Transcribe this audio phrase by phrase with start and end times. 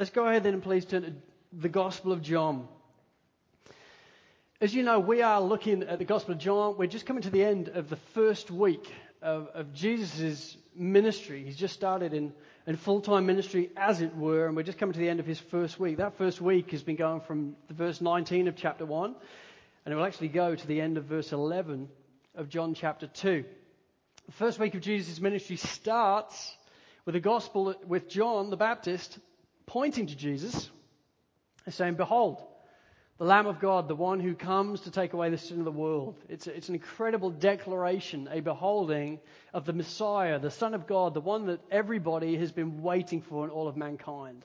[0.00, 1.12] Let's go ahead then and please turn to
[1.52, 2.66] the Gospel of John.
[4.58, 6.78] As you know, we are looking at the Gospel of John.
[6.78, 8.90] We're just coming to the end of the first week
[9.20, 11.44] of, of Jesus' ministry.
[11.44, 12.32] He's just started in,
[12.66, 15.26] in full time ministry, as it were, and we're just coming to the end of
[15.26, 15.98] his first week.
[15.98, 19.14] That first week has been going from the verse 19 of chapter 1,
[19.84, 21.90] and it will actually go to the end of verse 11
[22.36, 23.44] of John chapter 2.
[24.24, 26.56] The first week of Jesus' ministry starts
[27.04, 29.18] with the gospel with John the Baptist
[29.70, 30.68] pointing to Jesus
[31.64, 32.42] and saying, Behold,
[33.18, 35.70] the Lamb of God, the one who comes to take away the sin of the
[35.70, 36.16] world.
[36.28, 39.20] It's, a, it's an incredible declaration, a beholding
[39.54, 43.44] of the Messiah, the Son of God, the one that everybody has been waiting for
[43.44, 44.44] in all of mankind.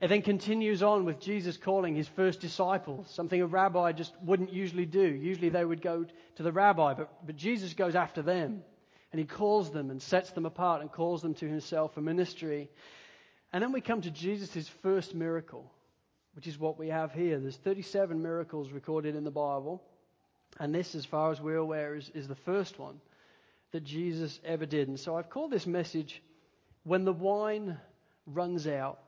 [0.00, 4.52] It then continues on with Jesus calling his first disciples, something a rabbi just wouldn't
[4.52, 5.02] usually do.
[5.02, 6.06] Usually they would go
[6.36, 8.62] to the rabbi, but, but Jesus goes after them.
[9.10, 12.70] And he calls them and sets them apart and calls them to himself for ministry.
[13.52, 15.70] And then we come to Jesus' first miracle,
[16.34, 17.38] which is what we have here.
[17.38, 19.82] There's 37 miracles recorded in the Bible.
[20.58, 23.00] And this, as far as we're aware, is, is the first one
[23.72, 24.88] that Jesus ever did.
[24.88, 26.22] And so I've called this message,
[26.84, 27.78] When the Wine
[28.26, 29.00] Runs Out.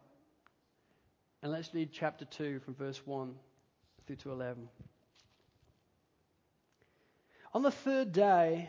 [1.43, 3.35] And let's read chapter 2 from verse 1
[4.07, 4.69] through to 11.
[7.53, 8.69] On the third day,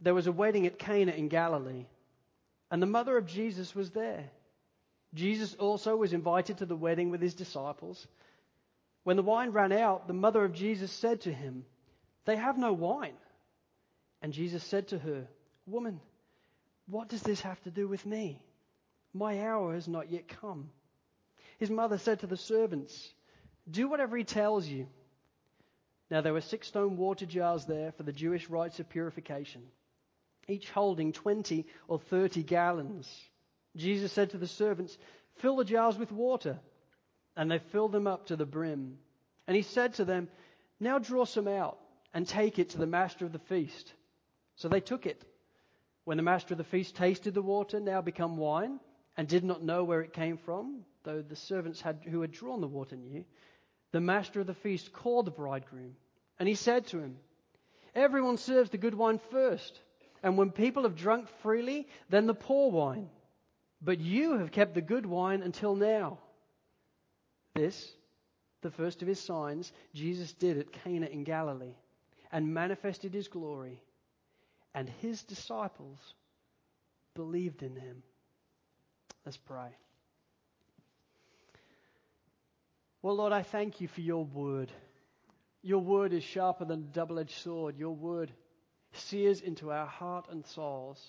[0.00, 1.86] there was a wedding at Cana in Galilee,
[2.70, 4.30] and the mother of Jesus was there.
[5.14, 8.06] Jesus also was invited to the wedding with his disciples.
[9.04, 11.64] When the wine ran out, the mother of Jesus said to him,
[12.24, 13.16] They have no wine.
[14.22, 15.26] And Jesus said to her,
[15.66, 16.00] Woman,
[16.86, 18.40] what does this have to do with me?
[19.12, 20.70] My hour has not yet come.
[21.58, 23.12] His mother said to the servants,
[23.70, 24.86] Do whatever he tells you.
[26.10, 29.62] Now there were six stone water jars there for the Jewish rites of purification,
[30.48, 33.08] each holding 20 or 30 gallons.
[33.76, 34.96] Jesus said to the servants,
[35.36, 36.58] Fill the jars with water.
[37.36, 38.98] And they filled them up to the brim.
[39.46, 40.28] And he said to them,
[40.78, 41.78] Now draw some out
[42.12, 43.92] and take it to the master of the feast.
[44.56, 45.24] So they took it.
[46.04, 48.80] When the master of the feast tasted the water, now become wine,
[49.16, 52.60] and did not know where it came from, though the servants had, who had drawn
[52.60, 53.24] the water knew,
[53.92, 55.94] the master of the feast called the bridegroom,
[56.38, 57.18] and he said to him,
[57.94, 59.80] Everyone serves the good wine first,
[60.22, 63.10] and when people have drunk freely, then the poor wine.
[63.84, 66.18] But you have kept the good wine until now.
[67.54, 67.92] This,
[68.62, 71.74] the first of his signs, Jesus did at Cana in Galilee,
[72.30, 73.82] and manifested his glory,
[74.74, 75.98] and his disciples
[77.14, 78.02] believed in him.
[79.26, 79.76] Let's pray.
[83.02, 84.70] Well, Lord, I thank you for your word.
[85.62, 87.76] Your word is sharper than a double edged sword.
[87.76, 88.32] Your word
[88.92, 91.04] sears into our heart and souls,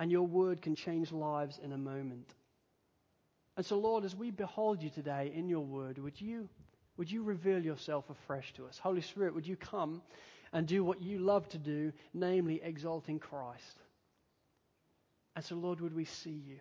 [0.00, 2.34] and your word can change lives in a moment.
[3.56, 6.48] And so, Lord, as we behold you today in your word, would you,
[6.96, 8.78] would you reveal yourself afresh to us?
[8.78, 10.00] Holy Spirit, would you come
[10.54, 13.76] and do what you love to do, namely exalting Christ?
[15.36, 16.60] And so, Lord, would we see you?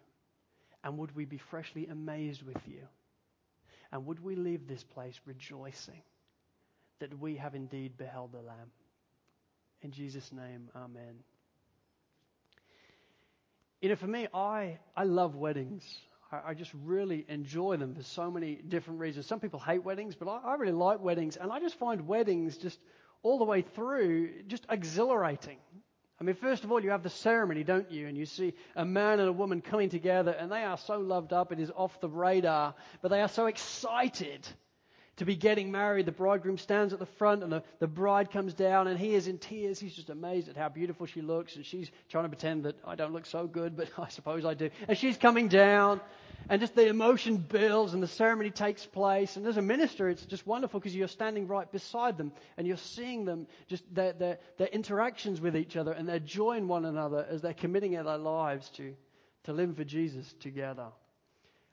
[0.84, 2.82] And would we be freshly amazed with you?
[3.94, 6.02] And would we leave this place rejoicing
[7.00, 8.72] that we have indeed beheld the Lamb?
[9.82, 11.24] In Jesus' name, Amen.
[13.82, 15.84] You know, for me, I, I love weddings.
[16.32, 19.26] I, I just really enjoy them for so many different reasons.
[19.26, 21.38] Some people hate weddings, but I, I really like weddings.
[21.38, 22.78] And I just find weddings just
[23.24, 25.58] all the way through just exhilarating.
[26.20, 28.08] I mean, first of all, you have the ceremony, don't you?
[28.08, 31.32] And you see a man and a woman coming together, and they are so loved
[31.32, 34.46] up, it is off the radar, but they are so excited
[35.20, 36.06] to be getting married.
[36.06, 39.28] The bridegroom stands at the front, and the, the bride comes down, and he is
[39.28, 39.80] in tears.
[39.80, 42.96] He's just amazed at how beautiful she looks, and she's trying to pretend that I
[42.96, 44.70] don't look so good, but I suppose I do.
[44.88, 46.02] And she's coming down,
[46.50, 49.36] and just the emotion builds and the ceremony takes place.
[49.36, 52.78] And as a minister, it's just wonderful because you're standing right beside them and you're
[52.78, 56.86] seeing them, just their, their, their interactions with each other and their joy in one
[56.86, 58.96] another as they're committing their lives to,
[59.44, 60.88] to live for Jesus together.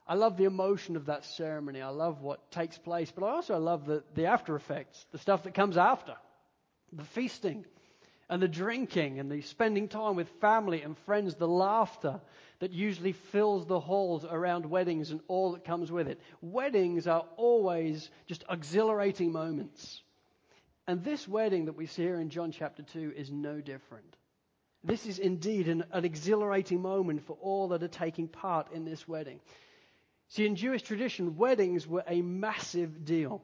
[0.09, 1.83] I love the emotion of that ceremony.
[1.83, 5.43] I love what takes place, but I also love the, the after effects, the stuff
[5.43, 6.15] that comes after,
[6.93, 7.65] the feasting
[8.29, 12.21] and the drinking and the spending time with family and friends, the laughter,
[12.61, 16.21] that usually fills the halls around weddings and all that comes with it.
[16.41, 20.03] Weddings are always just exhilarating moments.
[20.87, 24.17] And this wedding that we see here in John chapter 2 is no different.
[24.85, 29.07] This is indeed an, an exhilarating moment for all that are taking part in this
[29.09, 29.41] wedding.
[30.29, 33.43] See, in Jewish tradition, weddings were a massive deal.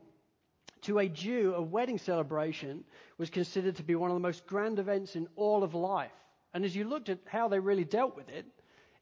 [0.82, 2.84] To a Jew, a wedding celebration
[3.18, 6.10] was considered to be one of the most grand events in all of life.
[6.52, 8.46] And as you looked at how they really dealt with it,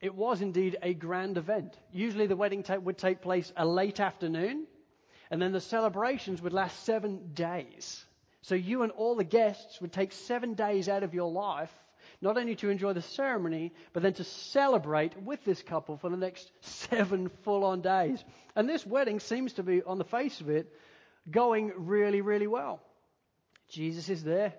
[0.00, 1.79] It was indeed a grand event.
[1.93, 4.67] Usually the wedding ta- would take place a late afternoon,
[5.31, 8.03] and then the celebrations would last seven days.
[8.43, 11.71] So you and all the guests would take seven days out of your life,
[12.22, 16.17] not only to enjoy the ceremony, but then to celebrate with this couple for the
[16.17, 18.22] next seven full on days.
[18.55, 20.72] And this wedding seems to be, on the face of it,
[21.31, 22.81] going really, really well.
[23.69, 24.52] Jesus is there,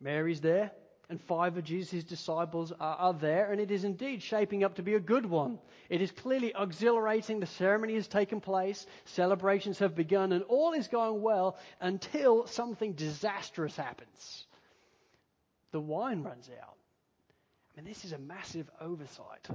[0.00, 0.72] Mary's there,
[1.08, 4.82] and five of Jesus' disciples are, are, there, and it is indeed shaping up to
[4.82, 5.58] be a good one.
[5.88, 7.40] It is clearly exhilarating.
[7.40, 12.92] The ceremony has taken place, celebrations have begun, and all is going well until something
[12.92, 14.46] disastrous happens.
[15.72, 16.76] The wine runs out.
[17.76, 19.48] I mean, this is a massive oversight.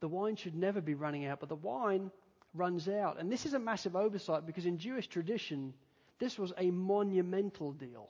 [0.00, 2.10] The wine should never be running out, but the wine
[2.54, 3.18] runs out.
[3.18, 5.74] And this is a massive oversight because in Jewish tradition,
[6.18, 8.08] this was a monumental deal.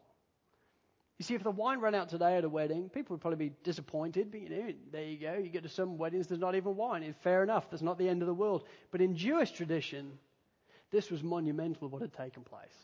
[1.18, 3.54] You see, if the wine ran out today at a wedding, people would probably be
[3.62, 5.34] disappointed, but you know, there you go.
[5.34, 7.14] You get to some weddings, there's not even wine.
[7.22, 8.64] Fair enough, that's not the end of the world.
[8.90, 10.18] But in Jewish tradition,
[10.90, 12.76] this was monumental what had taken place.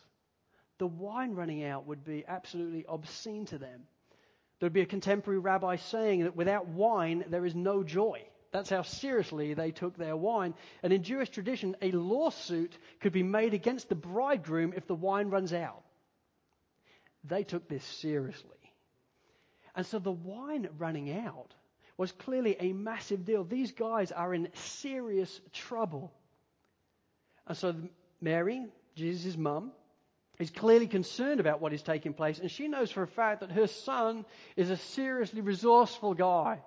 [0.78, 3.82] The wine running out would be absolutely obscene to them.
[4.58, 8.24] There'd be a contemporary rabbi saying that without wine, there is no joy.
[8.50, 10.54] That's how seriously they took their wine.
[10.82, 15.28] And in Jewish tradition, a lawsuit could be made against the bridegroom if the wine
[15.28, 15.82] runs out.
[17.24, 18.56] They took this seriously.
[19.74, 21.54] And so the wine running out
[21.96, 23.44] was clearly a massive deal.
[23.44, 26.12] These guys are in serious trouble.
[27.46, 27.74] And so
[28.20, 29.72] Mary, Jesus' mum,
[30.38, 33.52] is clearly concerned about what is taking place, and she knows for a fact that
[33.52, 34.24] her son
[34.56, 36.60] is a seriously resourceful guy.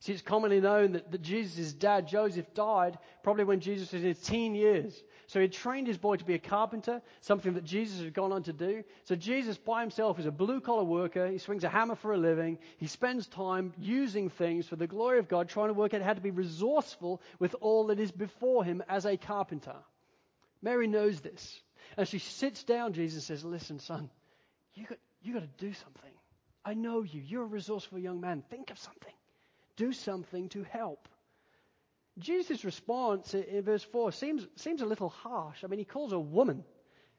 [0.00, 4.08] See, it's commonly known that, that Jesus' dad, Joseph, died probably when Jesus was in
[4.08, 5.02] his teen years.
[5.28, 8.42] So he trained his boy to be a carpenter, something that Jesus had gone on
[8.42, 8.84] to do.
[9.04, 11.28] So Jesus by himself is a blue collar worker.
[11.28, 12.58] He swings a hammer for a living.
[12.76, 16.12] He spends time using things for the glory of God, trying to work out how
[16.12, 19.76] to be resourceful with all that is before him as a carpenter.
[20.60, 21.62] Mary knows this.
[21.96, 24.10] And she sits down, Jesus says, Listen, son,
[24.74, 26.10] you got, you got to do something.
[26.64, 27.20] I know you.
[27.20, 28.42] You're a resourceful young man.
[28.50, 29.12] Think of something.
[29.76, 31.08] Do something to help.
[32.18, 35.64] Jesus' response in verse 4 seems, seems a little harsh.
[35.64, 36.64] I mean, he calls her woman.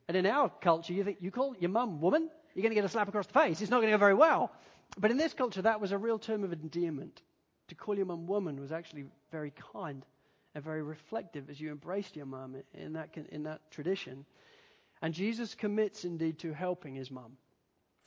[0.07, 2.30] And in our culture, you think, you call your mum woman?
[2.54, 3.62] You're going to get a slap across the face.
[3.62, 4.51] It's not going to go very well.
[4.98, 7.22] But in this culture, that was a real term of endearment.
[7.69, 10.06] To call your mum woman was actually very kind
[10.54, 14.25] and very reflective as you embraced your mum in that, in that tradition.
[15.06, 17.38] And Jesus commits indeed to helping his mum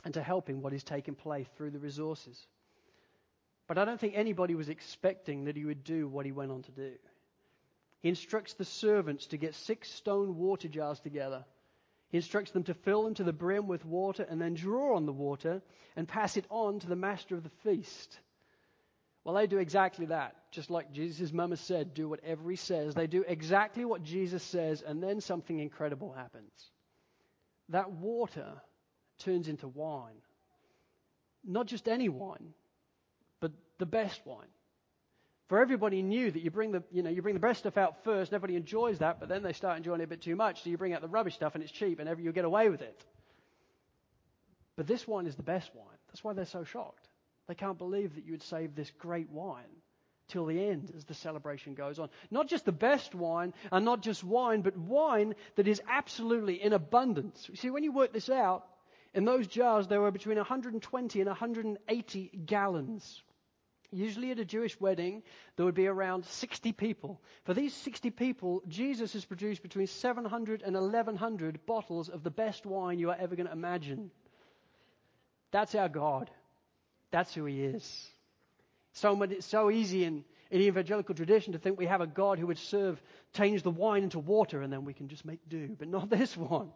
[0.04, 2.44] and to helping what is taking place through the resources.
[3.68, 6.62] But I don't think anybody was expecting that he would do what he went on
[6.62, 6.94] to do.
[8.00, 11.44] He instructs the servants to get six stone water jars together.
[12.08, 15.06] He instructs them to fill them to the brim with water and then draw on
[15.06, 15.62] the water
[15.94, 18.18] and pass it on to the master of the feast.
[19.22, 20.34] Well, they do exactly that.
[20.50, 22.96] Just like Jesus' mama said, do whatever he says.
[22.96, 26.72] They do exactly what Jesus says, and then something incredible happens.
[27.70, 28.62] That water
[29.18, 30.22] turns into wine.
[31.44, 32.54] Not just any wine,
[33.40, 34.48] but the best wine.
[35.48, 38.04] For everybody knew that you bring the, you know, you bring the best stuff out
[38.04, 40.62] first, and everybody enjoys that, but then they start enjoying it a bit too much,
[40.62, 42.82] so you bring out the rubbish stuff and it's cheap and you get away with
[42.82, 43.04] it.
[44.76, 45.96] But this wine is the best wine.
[46.08, 47.08] That's why they're so shocked.
[47.48, 49.64] They can't believe that you would save this great wine
[50.28, 52.08] till the end as the celebration goes on.
[52.30, 56.72] Not just the best wine, and not just wine, but wine that is absolutely in
[56.72, 57.46] abundance.
[57.48, 58.66] You see, when you work this out,
[59.14, 63.22] in those jars there were between 120 and 180 gallons.
[63.90, 65.22] Usually at a Jewish wedding,
[65.56, 67.22] there would be around 60 people.
[67.44, 72.66] For these 60 people, Jesus has produced between 700 and 1100 bottles of the best
[72.66, 74.10] wine you are ever going to imagine.
[75.52, 76.30] That's our God.
[77.10, 78.10] That's who He is.
[78.92, 82.46] So, it's so easy in, in evangelical tradition to think we have a God who
[82.48, 83.00] would serve,
[83.34, 85.76] change the wine into water, and then we can just make do.
[85.78, 86.70] But not this one.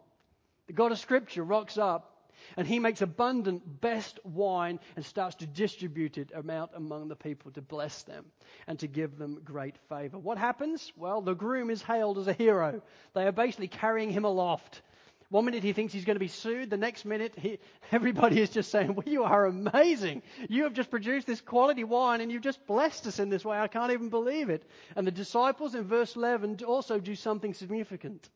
[0.67, 2.13] The God of Scripture rocks up
[2.57, 7.51] and he makes abundant best wine and starts to distribute it out among the people
[7.51, 8.25] to bless them
[8.67, 10.17] and to give them great favor.
[10.17, 10.91] What happens?
[10.95, 12.81] Well, the groom is hailed as a hero.
[13.13, 14.81] They are basically carrying him aloft.
[15.29, 16.69] One minute he thinks he's going to be sued.
[16.69, 17.59] The next minute, he,
[17.91, 20.21] everybody is just saying, Well, you are amazing.
[20.49, 23.57] You have just produced this quality wine and you've just blessed us in this way.
[23.57, 24.63] I can't even believe it.
[24.95, 28.29] And the disciples in verse 11 also do something significant.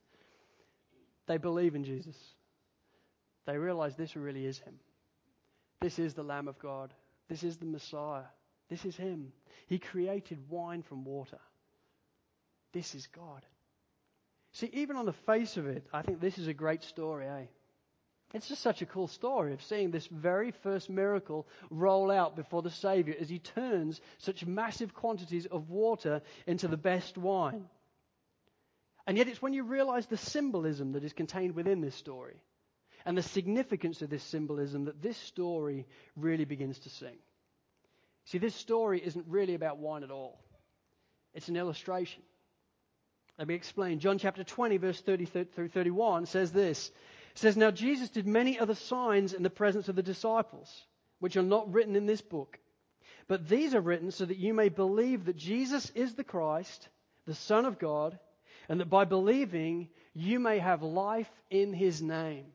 [1.28, 2.16] They believe in Jesus.
[3.46, 4.76] They realize this really is Him.
[5.82, 6.94] This is the Lamb of God.
[7.30, 8.24] This is the Messiah.
[8.70, 9.32] This is Him.
[9.68, 11.40] He created wine from water.
[12.74, 13.46] This is God.
[14.58, 17.46] See, even on the face of it, I think this is a great story, eh?
[18.34, 22.64] It's just such a cool story of seeing this very first miracle roll out before
[22.64, 27.66] the Savior as he turns such massive quantities of water into the best wine.
[29.06, 32.42] And yet, it's when you realize the symbolism that is contained within this story
[33.06, 35.86] and the significance of this symbolism that this story
[36.16, 37.18] really begins to sing.
[38.26, 40.40] See, this story isn't really about wine at all,
[41.36, 42.24] it's an illustration.
[43.38, 44.00] Let me explain.
[44.00, 46.92] John chapter 20, verse 30 through 31 says this.
[47.32, 50.86] It says, Now Jesus did many other signs in the presence of the disciples,
[51.20, 52.58] which are not written in this book.
[53.28, 56.90] But these are written so that you may believe that Jesus is the Christ,
[57.26, 58.18] the Son of God,
[58.70, 62.46] and that by believing you may have life in his name.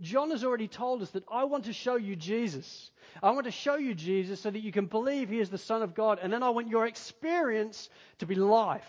[0.00, 2.90] John has already told us that I want to show you Jesus.
[3.22, 5.82] I want to show you Jesus so that you can believe he is the Son
[5.82, 8.86] of God, and then I want your experience to be life.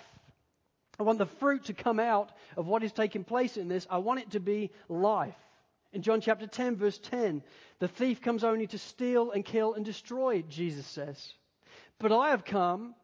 [1.00, 3.86] I want the fruit to come out of what is taking place in this.
[3.90, 5.36] I want it to be life.
[5.94, 7.42] In John chapter 10, verse 10,
[7.80, 11.34] the thief comes only to steal and kill and destroy, Jesus says.
[12.00, 12.96] But I have come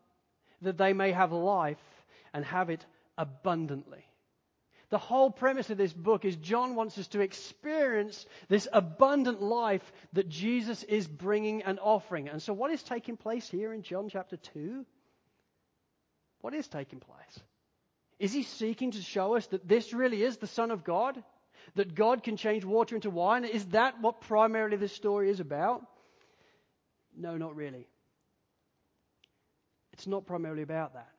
[0.62, 1.78] that they may have life
[2.34, 2.86] and have it
[3.18, 4.06] abundantly.
[4.90, 9.90] The whole premise of this book is John wants us to experience this abundant life
[10.12, 12.28] that Jesus is bringing and offering.
[12.28, 14.86] And so, what is taking place here in John chapter 2?
[16.42, 17.40] What is taking place?
[18.22, 21.24] Is he seeking to show us that this really is the Son of God?
[21.74, 23.46] That God can change water into wine?
[23.46, 25.82] Is that what primarily this story is about?
[27.18, 27.88] No, not really.
[29.94, 31.10] It's not primarily about that.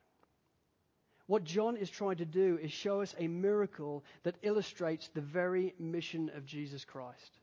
[1.27, 5.73] What John is trying to do is show us a miracle that illustrates the very
[5.77, 7.39] mission of Jesus Christ.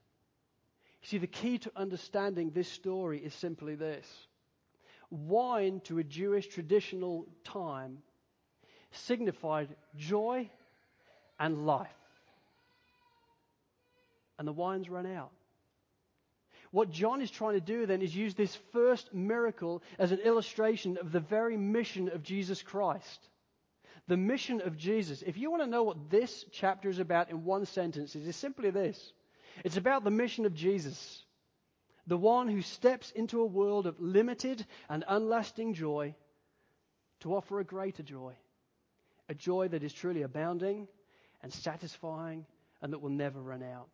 [1.03, 4.07] You see, the key to understanding this story is simply this
[5.11, 7.99] wine to a Jewish traditional time
[8.93, 10.51] signified joy
[11.39, 11.89] and life.
[14.39, 15.31] And the wine's run out.
[16.71, 20.99] What John is trying to do then is use this first miracle as an illustration
[20.99, 23.29] of the very mission of Jesus Christ.
[24.07, 25.23] The mission of Jesus.
[25.23, 28.37] If you want to know what this chapter is about in one sentence, it is
[28.37, 29.13] simply this
[29.65, 31.25] it's about the mission of Jesus,
[32.07, 36.15] the one who steps into a world of limited and unlasting joy
[37.21, 38.35] to offer a greater joy
[39.31, 40.89] a joy that is truly abounding
[41.43, 42.45] and satisfying
[42.83, 43.89] and that will never run out.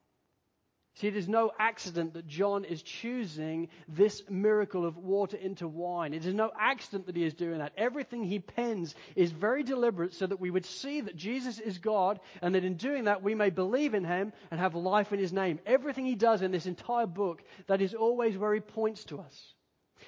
[0.95, 6.15] See, it is no accident that John is choosing this miracle of water into wine.
[6.15, 7.75] It is no accident that he is doing that.
[7.77, 12.19] Everything he pens is very deliberate so that we would see that Jesus is God
[12.41, 15.35] and that in doing that we may believe in him and have life in his
[15.35, 15.59] name.
[15.67, 19.53] Everything he does in this entire book, that is always where he points to us.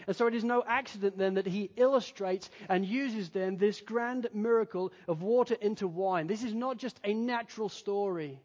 [0.06, 4.28] And so it is no accident then that he illustrates and uses then this grand
[4.32, 6.26] miracle of water into wine.
[6.26, 8.40] This is not just a natural story.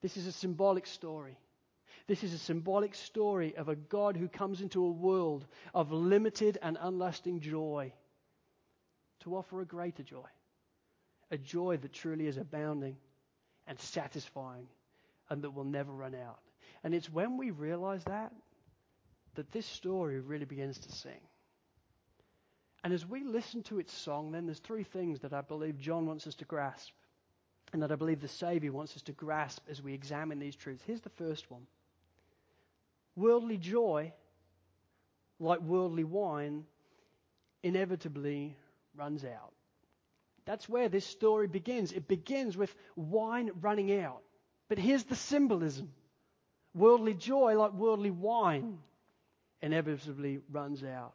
[0.00, 1.38] This is a symbolic story.
[2.06, 6.58] This is a symbolic story of a God who comes into a world of limited
[6.62, 7.92] and unlasting joy
[9.20, 10.26] to offer a greater joy.
[11.30, 12.96] A joy that truly is abounding
[13.66, 14.66] and satisfying
[15.28, 16.38] and that will never run out.
[16.82, 18.32] And it's when we realize that
[19.38, 21.20] that this story really begins to sing.
[22.82, 26.06] And as we listen to its song, then there's three things that I believe John
[26.06, 26.90] wants us to grasp,
[27.72, 30.82] and that I believe the Savior wants us to grasp as we examine these truths.
[30.84, 31.68] Here's the first one
[33.14, 34.12] Worldly joy,
[35.38, 36.64] like worldly wine,
[37.62, 38.56] inevitably
[38.96, 39.52] runs out.
[40.46, 41.92] That's where this story begins.
[41.92, 44.22] It begins with wine running out.
[44.68, 45.92] But here's the symbolism
[46.74, 48.78] worldly joy, like worldly wine,
[49.62, 51.14] inevitably runs out.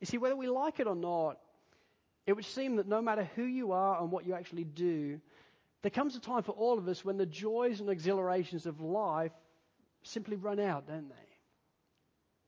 [0.00, 1.38] You see, whether we like it or not,
[2.26, 5.20] it would seem that no matter who you are and what you actually do,
[5.82, 9.32] there comes a time for all of us when the joys and exhilarations of life
[10.02, 11.14] simply run out, don't they?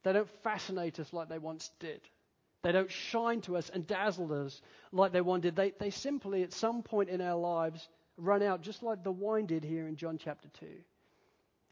[0.02, 2.00] They don't fascinate us like they once did.
[2.62, 4.60] They don't shine to us and dazzle us
[4.92, 5.56] like they once did.
[5.56, 9.46] They, they simply, at some point in our lives, run out, just like the wine
[9.46, 10.66] did here in John chapter 2.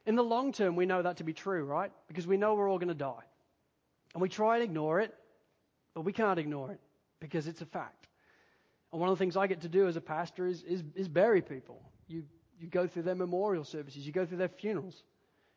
[0.07, 1.93] In the long term, we know that to be true, right?
[2.07, 3.25] Because we know we're all going to die.
[4.15, 5.15] And we try and ignore it,
[5.95, 6.81] but we can't ignore it
[7.21, 8.07] because it's a fact.
[8.93, 11.09] And one of the things I get to do as a pastor is, is, is
[11.09, 11.83] bury people.
[12.07, 12.25] You,
[12.59, 15.03] you go through their memorial services, you go through their funerals.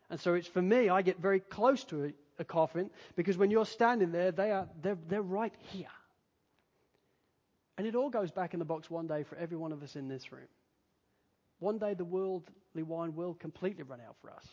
[0.09, 3.49] And so it's for me, I get very close to a, a coffin because when
[3.49, 5.87] you're standing there, they are, they're, they're right here.
[7.77, 9.95] And it all goes back in the box one day for every one of us
[9.95, 10.47] in this room.
[11.59, 14.45] One day the worldly wine will completely run out for us.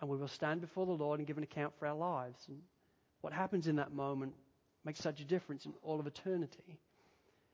[0.00, 2.44] And we will stand before the Lord and give an account for our lives.
[2.48, 2.58] And
[3.24, 4.34] what happens in that moment
[4.84, 6.78] makes such a difference in all of eternity.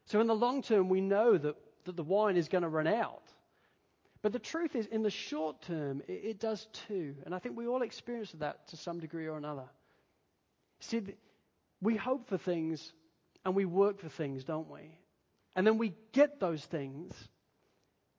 [0.07, 2.89] So, in the long term, we know that, that the wine is going to run
[2.89, 3.23] out.
[4.21, 7.15] But the truth is, in the short term, it, it does too.
[7.25, 9.69] And I think we all experience that to some degree or another.
[10.81, 11.03] See,
[11.81, 12.93] we hope for things
[13.45, 14.99] and we work for things, don't we?
[15.55, 17.15] And then we get those things.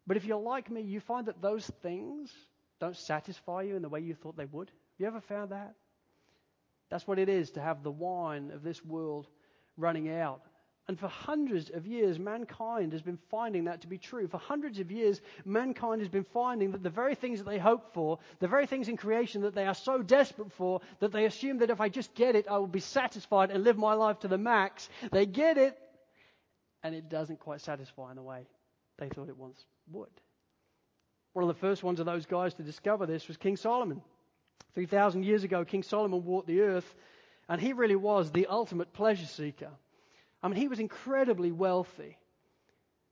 [0.08, 2.32] But if you're like me, you find that those things
[2.80, 4.70] don't satisfy you in the way you thought they would.
[4.70, 5.76] Have you ever found that?
[6.92, 9.28] That's what it is to have the wine of this world
[9.78, 10.42] running out.
[10.88, 14.28] And for hundreds of years, mankind has been finding that to be true.
[14.28, 17.94] For hundreds of years, mankind has been finding that the very things that they hope
[17.94, 21.60] for, the very things in creation that they are so desperate for, that they assume
[21.60, 24.28] that if I just get it, I will be satisfied and live my life to
[24.28, 25.78] the max, they get it,
[26.84, 28.46] and it doesn't quite satisfy in the way
[28.98, 30.10] they thought it once would.
[31.34, 34.02] One of the first ones of those guys to discover this was King Solomon.
[34.74, 36.96] 3,000 years ago, King Solomon walked the earth,
[37.50, 39.72] and he really was the ultimate pleasure seeker.
[40.42, 42.18] I mean, he was incredibly wealthy.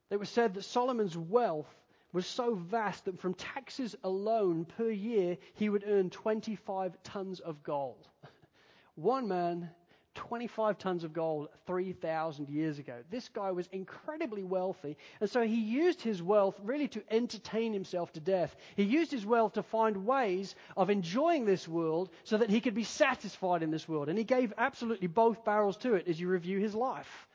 [0.10, 1.68] It was said that Solomon's wealth
[2.12, 7.62] was so vast that from taxes alone per year, he would earn 25 tons of
[7.62, 8.08] gold.
[8.96, 9.70] One man
[10.16, 12.96] 25 tons of gold 3,000 years ago.
[13.10, 18.12] This guy was incredibly wealthy, and so he used his wealth really to entertain himself
[18.14, 18.56] to death.
[18.76, 22.76] He used his wealth to find ways of enjoying this world so that he could
[22.76, 24.10] be satisfied in this world.
[24.10, 27.28] And he gave absolutely both barrels to it as you review his life.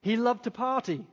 [0.00, 1.04] He loved to party.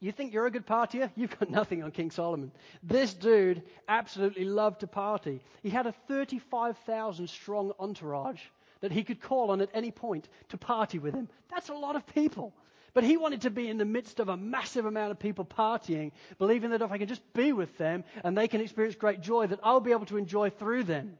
[0.00, 1.10] You think you're a good partier?
[1.16, 2.52] You've got nothing on King Solomon.
[2.82, 5.40] This dude absolutely loved to party.
[5.62, 8.40] He had a 35,000 strong entourage
[8.80, 11.28] that he could call on at any point to party with him.
[11.50, 12.54] That's a lot of people.
[12.94, 16.12] But he wanted to be in the midst of a massive amount of people partying,
[16.38, 19.48] believing that if I can just be with them and they can experience great joy,
[19.48, 21.18] that I'll be able to enjoy through them.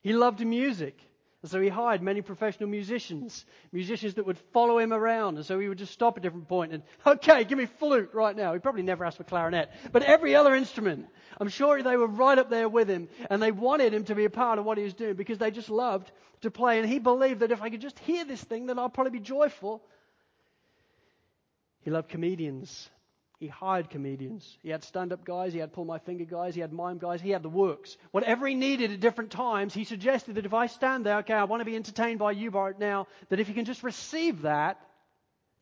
[0.00, 0.96] He loved music.
[1.42, 5.36] And so he hired many professional musicians, musicians that would follow him around.
[5.36, 8.34] And so he would just stop at different point and, okay, give me flute right
[8.34, 8.52] now.
[8.54, 11.06] He probably never asked for clarinet, but every other instrument.
[11.40, 14.24] I'm sure they were right up there with him and they wanted him to be
[14.24, 16.80] a part of what he was doing because they just loved to play.
[16.80, 19.20] And he believed that if I could just hear this thing, then I'll probably be
[19.20, 19.80] joyful.
[21.82, 22.90] He loved comedians.
[23.38, 24.58] He hired comedians.
[24.62, 27.20] He had stand up guys, he had pull my finger guys, he had mime guys,
[27.20, 27.96] he had the works.
[28.10, 31.44] Whatever he needed at different times, he suggested that if I stand there, okay, I
[31.44, 34.80] want to be entertained by you right now, that if he can just receive that,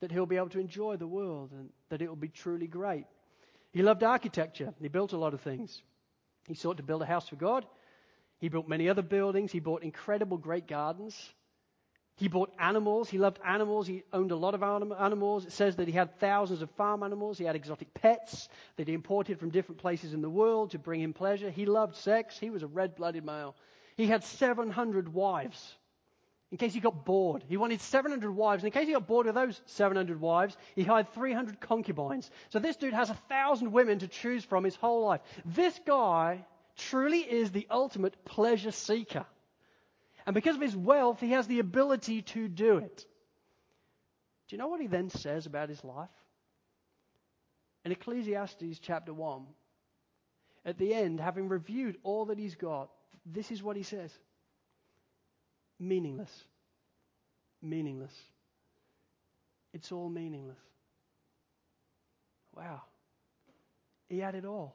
[0.00, 3.04] that he'll be able to enjoy the world and that it will be truly great.
[3.72, 4.72] He loved architecture.
[4.80, 5.82] He built a lot of things.
[6.48, 7.66] He sought to build a house for God.
[8.38, 9.52] He built many other buildings.
[9.52, 11.14] He bought incredible great gardens.
[12.16, 13.10] He bought animals.
[13.10, 13.86] He loved animals.
[13.86, 15.44] He owned a lot of animals.
[15.44, 17.36] It says that he had thousands of farm animals.
[17.36, 21.00] He had exotic pets that he imported from different places in the world to bring
[21.00, 21.50] him pleasure.
[21.50, 22.38] He loved sex.
[22.38, 23.54] He was a red blooded male.
[23.96, 25.74] He had 700 wives
[26.52, 27.44] in case he got bored.
[27.48, 28.62] He wanted 700 wives.
[28.62, 32.30] And in case he got bored with those 700 wives, he hired 300 concubines.
[32.50, 35.20] So this dude has a thousand women to choose from his whole life.
[35.44, 36.44] This guy
[36.76, 39.26] truly is the ultimate pleasure seeker.
[40.26, 43.06] And because of his wealth, he has the ability to do it.
[44.48, 46.08] Do you know what he then says about his life?
[47.84, 49.46] In Ecclesiastes chapter 1,
[50.64, 52.90] at the end, having reviewed all that he's got,
[53.24, 54.12] this is what he says
[55.78, 56.32] meaningless.
[57.62, 58.14] Meaningless.
[59.72, 60.58] It's all meaningless.
[62.56, 62.82] Wow.
[64.08, 64.74] He had it all.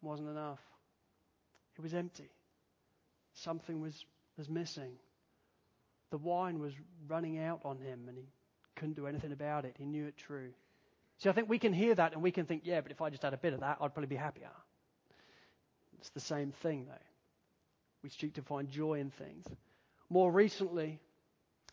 [0.00, 0.60] Wasn't enough.
[1.76, 2.30] It was empty.
[3.34, 4.04] Something was,
[4.36, 4.92] was missing.
[6.10, 6.72] The wine was
[7.08, 8.24] running out on him and he
[8.76, 9.74] couldn't do anything about it.
[9.78, 10.50] He knew it true.
[11.18, 13.10] See, I think we can hear that and we can think, yeah, but if I
[13.10, 14.50] just had a bit of that, I'd probably be happier.
[15.98, 16.92] It's the same thing, though.
[18.02, 19.46] We seek to find joy in things.
[20.10, 21.00] More recently,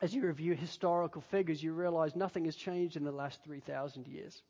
[0.01, 4.41] as you review historical figures, you realize nothing has changed in the last 3,000 years.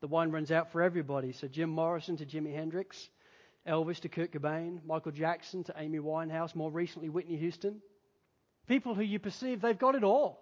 [0.00, 1.32] The wine runs out for everybody.
[1.32, 3.10] So Jim Morrison to Jimi Hendrix,
[3.68, 7.80] Elvis to Kurt Cobain, Michael Jackson to Amy Winehouse, more recently Whitney Houston.
[8.66, 10.38] People who you perceive they've got it all.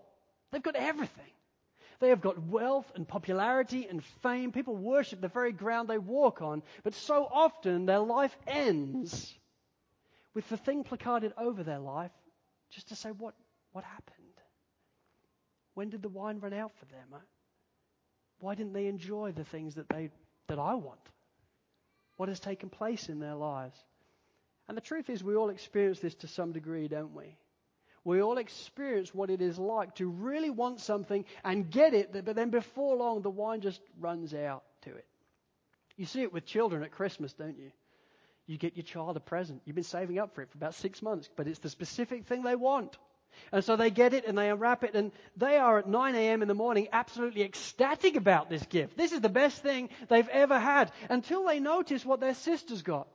[0.52, 1.24] They've got everything.
[1.98, 4.52] They have got wealth and popularity and fame.
[4.52, 6.62] People worship the very ground they walk on.
[6.82, 9.34] But so often their life ends
[10.34, 12.12] with the thing placarded over their life
[12.70, 13.34] just to say, what,
[13.72, 14.16] what happened?
[15.74, 17.20] When did the wine run out for them?
[18.40, 20.10] Why didn't they enjoy the things that, they,
[20.48, 21.00] that I want?
[22.16, 23.76] What has taken place in their lives.
[24.68, 27.36] And the truth is, we all experience this to some degree, don't we?
[28.04, 32.36] We all experience what it is like to really want something and get it, but
[32.36, 35.06] then before long, the wine just runs out to it.
[35.96, 37.72] You see it with children at Christmas, don't you?
[38.46, 39.62] You get your child a present.
[39.64, 42.42] You've been saving up for it for about six months, but it's the specific thing
[42.42, 42.96] they want.
[43.52, 46.42] And so they get it and they unwrap it, and they are at 9 a.m.
[46.42, 48.96] in the morning absolutely ecstatic about this gift.
[48.96, 53.06] This is the best thing they've ever had until they notice what their sister's got.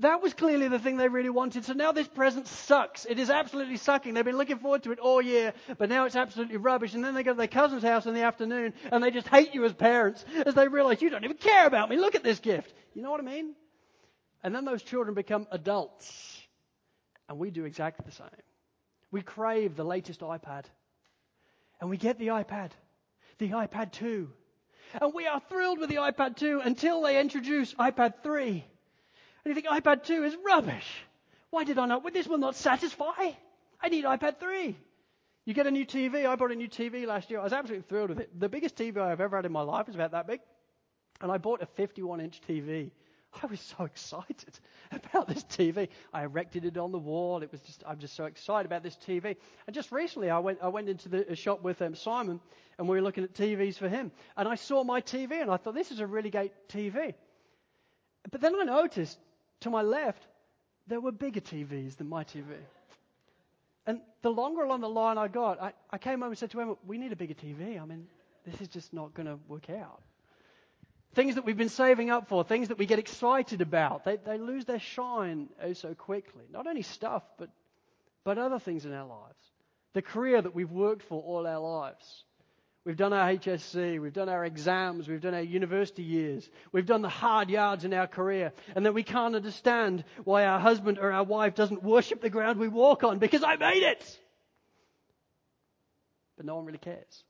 [0.00, 1.66] That was clearly the thing they really wanted.
[1.66, 3.04] So now this present sucks.
[3.04, 4.14] It is absolutely sucking.
[4.14, 6.94] They've been looking forward to it all year, but now it's absolutely rubbish.
[6.94, 9.54] And then they go to their cousin's house in the afternoon and they just hate
[9.54, 11.98] you as parents as they realize you don't even care about me.
[11.98, 12.72] Look at this gift.
[12.94, 13.54] You know what I mean?
[14.42, 16.40] And then those children become adults.
[17.28, 18.28] And we do exactly the same.
[19.10, 20.64] We crave the latest iPad.
[21.80, 22.70] And we get the iPad,
[23.38, 24.28] the iPad 2.
[25.00, 28.48] And we are thrilled with the iPad 2 until they introduce iPad 3.
[28.50, 28.60] And
[29.44, 30.86] you think iPad 2 is rubbish.
[31.50, 32.04] Why did I not?
[32.04, 33.32] Well, this will not satisfy.
[33.80, 34.76] I need iPad 3.
[35.46, 36.26] You get a new TV.
[36.26, 37.40] I bought a new TV last year.
[37.40, 38.38] I was absolutely thrilled with it.
[38.38, 40.40] The biggest TV I've ever had in my life is about that big.
[41.20, 42.90] And I bought a 51 inch TV.
[43.42, 44.58] I was so excited
[44.92, 45.88] about this TV.
[46.12, 47.42] I erected it on the wall.
[47.42, 49.36] It was just, I'm just so excited about this TV.
[49.66, 52.40] And just recently, I went, I went into the shop with um, Simon,
[52.78, 54.10] and we were looking at TVs for him.
[54.36, 57.14] And I saw my TV, and I thought, this is a really great TV.
[58.30, 59.18] But then I noticed
[59.60, 60.26] to my left,
[60.86, 62.56] there were bigger TVs than my TV.
[63.86, 66.60] And the longer along the line I got, I, I came home and said to
[66.60, 67.80] Emma, we need a bigger TV.
[67.80, 68.06] I mean,
[68.44, 70.02] this is just not going to work out.
[71.14, 74.38] Things that we've been saving up for, things that we get excited about, they, they
[74.38, 76.44] lose their shine oh so quickly.
[76.52, 77.50] Not only stuff, but,
[78.22, 79.38] but other things in our lives.
[79.92, 82.24] The career that we've worked for all our lives.
[82.84, 87.02] We've done our HSC, we've done our exams, we've done our university years, we've done
[87.02, 91.12] the hard yards in our career, and then we can't understand why our husband or
[91.12, 94.18] our wife doesn't worship the ground we walk on because I made it.
[96.38, 97.22] But no one really cares.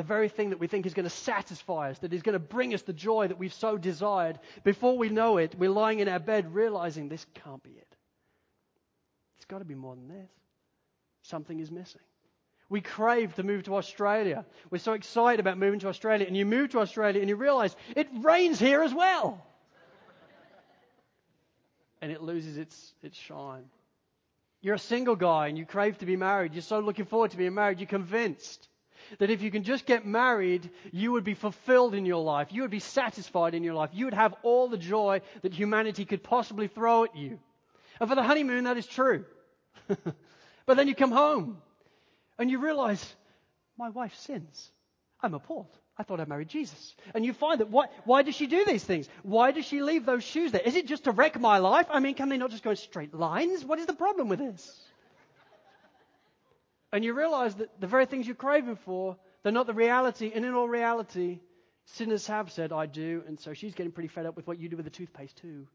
[0.00, 2.38] The very thing that we think is going to satisfy us, that is going to
[2.38, 6.08] bring us the joy that we've so desired, before we know it, we're lying in
[6.08, 7.96] our bed realizing this can't be it.
[9.36, 10.30] It's got to be more than this.
[11.20, 12.00] Something is missing.
[12.70, 14.46] We crave to move to Australia.
[14.70, 16.26] We're so excited about moving to Australia.
[16.26, 19.46] And you move to Australia and you realize it rains here as well.
[22.00, 23.64] and it loses its, its shine.
[24.62, 26.54] You're a single guy and you crave to be married.
[26.54, 27.80] You're so looking forward to being married.
[27.80, 28.69] You're convinced
[29.18, 32.48] that if you can just get married, you would be fulfilled in your life.
[32.50, 33.90] You would be satisfied in your life.
[33.92, 37.38] You would have all the joy that humanity could possibly throw at you.
[38.00, 39.24] And for the honeymoon, that is true.
[39.86, 41.58] but then you come home
[42.38, 43.04] and you realize,
[43.76, 44.70] my wife sins.
[45.22, 45.68] I'm appalled.
[45.98, 46.94] I thought I married Jesus.
[47.14, 49.06] And you find that why, why does she do these things?
[49.22, 50.62] Why does she leave those shoes there?
[50.62, 51.86] Is it just to wreck my life?
[51.90, 53.64] I mean, can they not just go in straight lines?
[53.64, 54.80] What is the problem with this?
[56.92, 60.32] And you realize that the very things you're craving for, they're not the reality.
[60.34, 61.40] And in all reality,
[61.86, 63.22] sinners have said, I do.
[63.26, 65.66] And so she's getting pretty fed up with what you do with the toothpaste, too.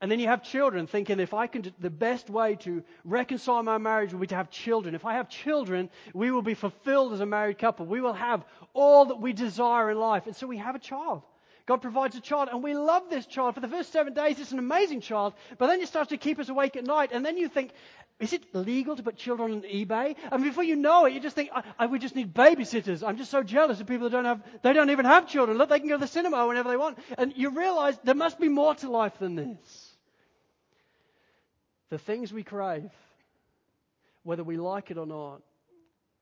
[0.00, 3.76] And then you have children thinking if I can, the best way to reconcile my
[3.76, 4.94] marriage will be to have children.
[4.94, 7.84] If I have children, we will be fulfilled as a married couple.
[7.84, 10.26] We will have all that we desire in life.
[10.26, 11.22] And so we have a child.
[11.66, 13.54] God provides a child, and we love this child.
[13.54, 15.34] For the first seven days, it's an amazing child.
[15.58, 17.10] But then it starts to keep us awake at night.
[17.12, 17.72] And then you think,
[18.20, 20.14] is it legal to put children on eBay?
[20.30, 23.02] And before you know it, you just think, I, I just need babysitters.
[23.06, 25.56] I'm just so jealous of people that don't have, they don't even have children.
[25.56, 26.98] Look, they can go to the cinema whenever they want.
[27.16, 29.96] And you realize there must be more to life than this.
[31.88, 32.90] The things we crave,
[34.22, 35.40] whether we like it or not,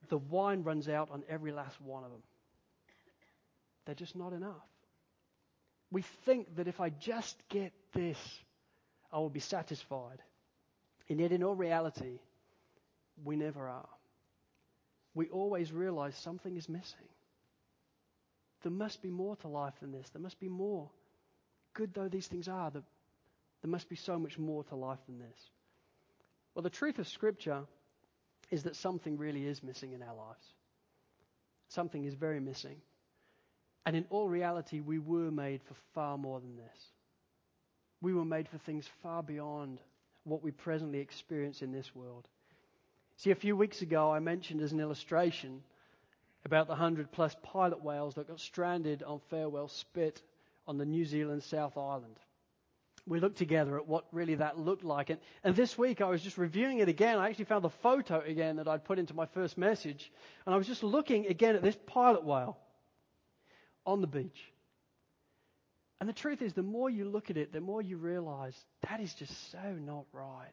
[0.08, 2.22] the wine runs out on every last one of them.
[3.86, 4.54] They're just not enough.
[5.90, 8.18] We think that if I just get this,
[9.12, 10.22] I will be satisfied.
[11.08, 12.18] And yet, in all reality,
[13.24, 13.88] we never are.
[15.14, 17.08] We always realize something is missing.
[18.62, 20.08] There must be more to life than this.
[20.10, 20.90] There must be more.
[21.74, 22.82] Good though these things are, there
[23.70, 25.38] must be so much more to life than this.
[26.54, 27.62] Well, the truth of Scripture
[28.50, 30.44] is that something really is missing in our lives.
[31.68, 32.76] Something is very missing.
[33.86, 36.92] And in all reality, we were made for far more than this.
[38.00, 39.80] We were made for things far beyond
[40.28, 42.28] what we presently experience in this world.
[43.16, 45.62] See, a few weeks ago, I mentioned as an illustration
[46.44, 50.22] about the 100 plus pilot whales that got stranded on Farewell Spit
[50.66, 52.16] on the New Zealand South Island
[53.08, 55.10] we looked together at what really that looked like.
[55.10, 57.18] And, and this week I was just reviewing it again.
[57.18, 60.12] I actually found the photo again that I'd put into my first message.
[60.46, 62.58] And I was just looking again at this pilot whale
[63.86, 64.52] on the beach.
[66.00, 68.54] And the truth is, the more you look at it, the more you realize
[68.88, 70.52] that is just so not right.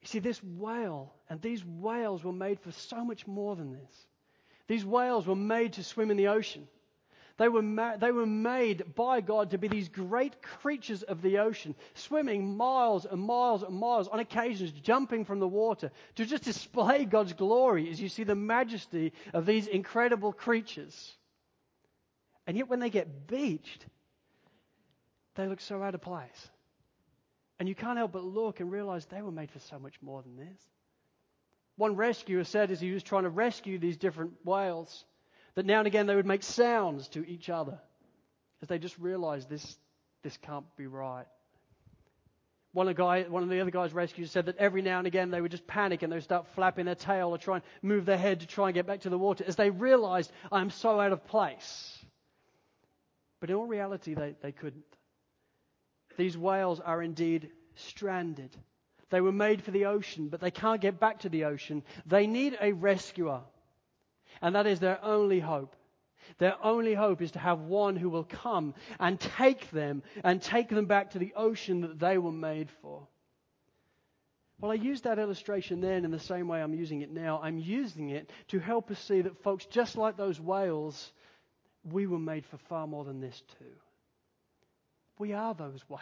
[0.00, 4.06] You see, this whale and these whales were made for so much more than this.
[4.68, 6.66] These whales were made to swim in the ocean.
[7.36, 11.38] They were, ma- they were made by God to be these great creatures of the
[11.38, 16.44] ocean, swimming miles and miles and miles, on occasions jumping from the water, to just
[16.44, 21.16] display God's glory as you see the majesty of these incredible creatures.
[22.46, 23.86] And yet, when they get beached,
[25.36, 26.50] they look so out of place.
[27.58, 30.22] And you can't help but look and realize they were made for so much more
[30.22, 30.58] than this.
[31.76, 35.04] One rescuer said as he was trying to rescue these different whales,
[35.54, 37.78] that now and again they would make sounds to each other
[38.62, 39.78] as they just realized this,
[40.22, 41.26] this can't be right.
[42.72, 45.06] One of, the guy, one of the other guys rescued said that every now and
[45.06, 47.64] again they would just panic and they would start flapping their tail or try and
[47.82, 50.70] move their head to try and get back to the water as they realized, I'm
[50.70, 51.98] so out of place.
[53.40, 54.84] But in all reality, they, they couldn't.
[56.16, 58.54] These whales are indeed stranded.
[59.08, 61.82] They were made for the ocean, but they can't get back to the ocean.
[62.06, 63.40] They need a rescuer.
[64.40, 65.74] And that is their only hope.
[66.38, 70.68] Their only hope is to have one who will come and take them and take
[70.68, 73.08] them back to the ocean that they were made for.
[74.60, 77.40] Well, I used that illustration then in the same way I'm using it now.
[77.42, 81.12] I'm using it to help us see that, folks, just like those whales,
[81.84, 83.76] we were made for far more than this, too.
[85.18, 86.00] We are those whales.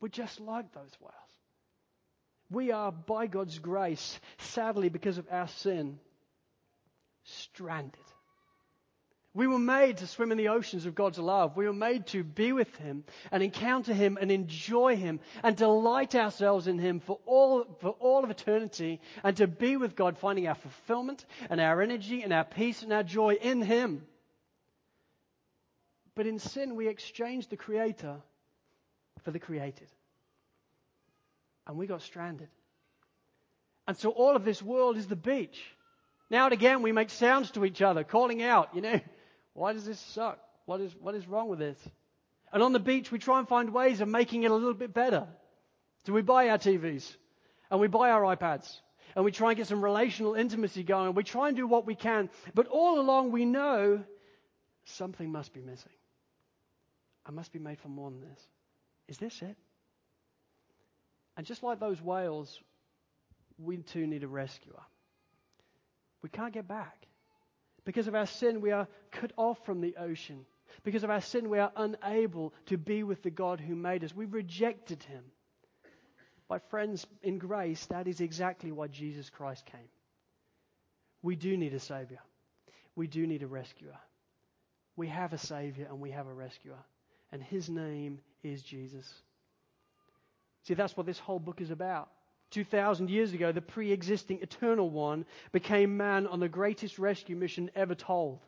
[0.00, 1.14] We're just like those whales.
[2.50, 5.98] We are, by God's grace, sadly, because of our sin,
[7.24, 8.00] stranded.
[9.32, 11.56] We were made to swim in the oceans of God's love.
[11.56, 16.16] We were made to be with Him and encounter Him and enjoy Him and delight
[16.16, 20.48] ourselves in Him for all, for all of eternity and to be with God, finding
[20.48, 24.04] our fulfillment and our energy and our peace and our joy in Him.
[26.20, 28.16] But in sin, we exchanged the Creator
[29.22, 29.88] for the created.
[31.66, 32.50] And we got stranded.
[33.88, 35.58] And so all of this world is the beach.
[36.28, 39.00] Now and again, we make sounds to each other, calling out, you know,
[39.54, 40.38] why does this suck?
[40.66, 41.78] What is, what is wrong with this?
[42.52, 44.92] And on the beach, we try and find ways of making it a little bit
[44.92, 45.26] better.
[46.04, 47.16] So we buy our TVs
[47.70, 48.70] and we buy our iPads
[49.16, 51.14] and we try and get some relational intimacy going.
[51.14, 52.28] We try and do what we can.
[52.54, 54.04] But all along, we know
[54.84, 55.92] something must be missing.
[57.30, 58.40] I must be made for more than this.
[59.06, 59.56] Is this it?
[61.36, 62.60] And just like those whales,
[63.56, 64.80] we too need a rescuer.
[66.22, 67.06] We can't get back.
[67.84, 70.44] Because of our sin, we are cut off from the ocean.
[70.82, 74.12] Because of our sin, we are unable to be with the God who made us.
[74.12, 75.22] We've rejected him.
[76.48, 79.88] My friends, in grace, that is exactly why Jesus Christ came.
[81.22, 82.18] We do need a Savior.
[82.96, 83.98] We do need a rescuer.
[84.96, 86.78] We have a Savior and we have a rescuer.
[87.32, 89.12] And his name is Jesus.
[90.64, 92.08] See, that's what this whole book is about.
[92.50, 97.70] 2,000 years ago, the pre existing eternal one became man on the greatest rescue mission
[97.74, 98.40] ever told.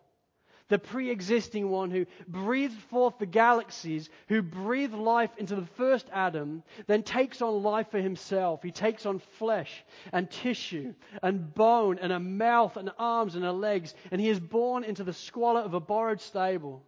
[0.69, 6.09] The pre existing one who breathed forth the galaxies, who breathed life into the first
[6.13, 8.63] Adam, then takes on life for himself.
[8.63, 13.95] He takes on flesh and tissue and bone and a mouth and arms and legs,
[14.11, 16.83] and he is born into the squalor of a borrowed stable.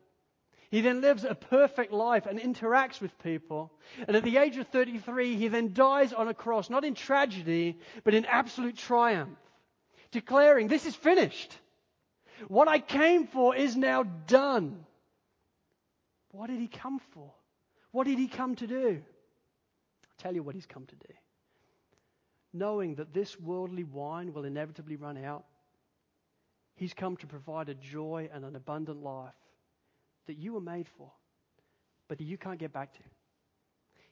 [0.75, 3.71] He then lives a perfect life and interacts with people.
[4.09, 7.79] And at the age of 33, he then dies on a cross, not in tragedy,
[8.03, 9.39] but in absolute triumph,
[10.11, 11.57] declaring, This is finished.
[12.49, 14.85] What I came for is now done.
[16.33, 17.33] What did he come for?
[17.93, 19.01] What did he come to do?
[19.01, 21.15] I'll tell you what he's come to do.
[22.53, 25.45] Knowing that this worldly wine will inevitably run out,
[26.75, 29.35] he's come to provide a joy and an abundant life
[30.27, 31.11] that you were made for,
[32.09, 33.03] but that you can't get back to.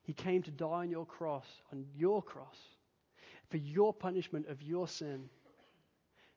[0.03, 2.59] He came to die on your cross, on your cross,
[3.51, 5.29] for your punishment of your sin,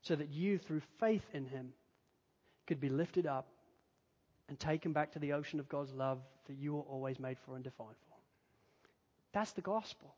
[0.02, 1.74] so that you, through faith in Him,
[2.68, 3.48] could be lifted up
[4.48, 7.56] and taken back to the ocean of God's love that you were always made for
[7.56, 8.16] and defined for.
[9.34, 10.14] That's the gospel.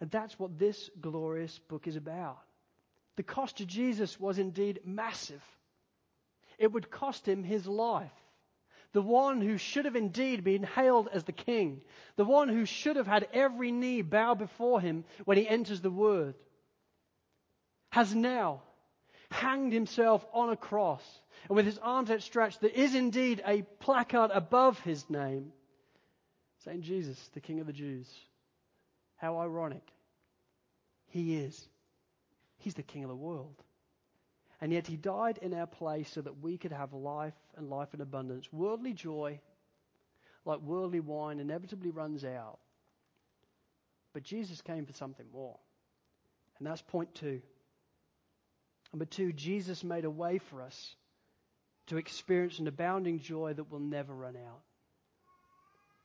[0.00, 2.38] And that's what this glorious book is about.
[3.16, 5.42] The cost to Jesus was indeed massive.
[6.58, 8.10] It would cost him his life
[8.92, 11.80] the one who should have indeed been hailed as the king,
[12.16, 15.90] the one who should have had every knee bow before him when he enters the
[15.90, 16.34] word,
[17.90, 18.62] has now
[19.30, 21.02] hanged himself on a cross.
[21.48, 25.52] And with his arms outstretched, there is indeed a placard above his name
[26.64, 28.08] saying, Jesus, the King of the Jews.
[29.16, 29.86] How ironic.
[31.08, 31.68] He is.
[32.58, 33.56] He's the King of the world.
[34.60, 37.94] And yet he died in our place so that we could have life and life
[37.94, 38.52] in abundance.
[38.52, 39.40] Worldly joy,
[40.44, 42.58] like worldly wine, inevitably runs out.
[44.12, 45.56] But Jesus came for something more.
[46.58, 47.40] And that's point two.
[48.92, 50.94] Number two, Jesus made a way for us
[51.86, 54.60] to experience an abounding joy that will never run out.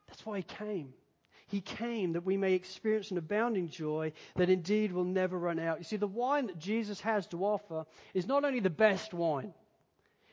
[0.07, 0.93] That's why he came.
[1.47, 5.77] He came that we may experience an abounding joy that indeed will never run out.
[5.77, 9.53] You see, the wine that Jesus has to offer is not only the best wine,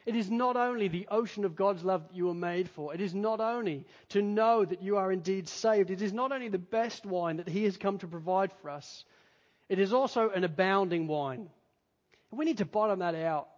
[0.04, 2.92] it is not only the ocean of God's love that you were made for.
[2.92, 5.90] It is not only to know that you are indeed saved.
[5.90, 9.04] It is not only the best wine that He has come to provide for us.
[9.68, 11.48] It is also an abounding wine.
[12.30, 13.48] We need to bottom that out.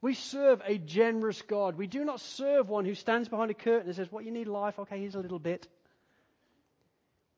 [0.00, 1.76] We serve a generous God.
[1.76, 4.48] We do not serve one who stands behind a curtain and says, What you need
[4.48, 4.78] life?
[4.78, 5.68] Okay, here's a little bit.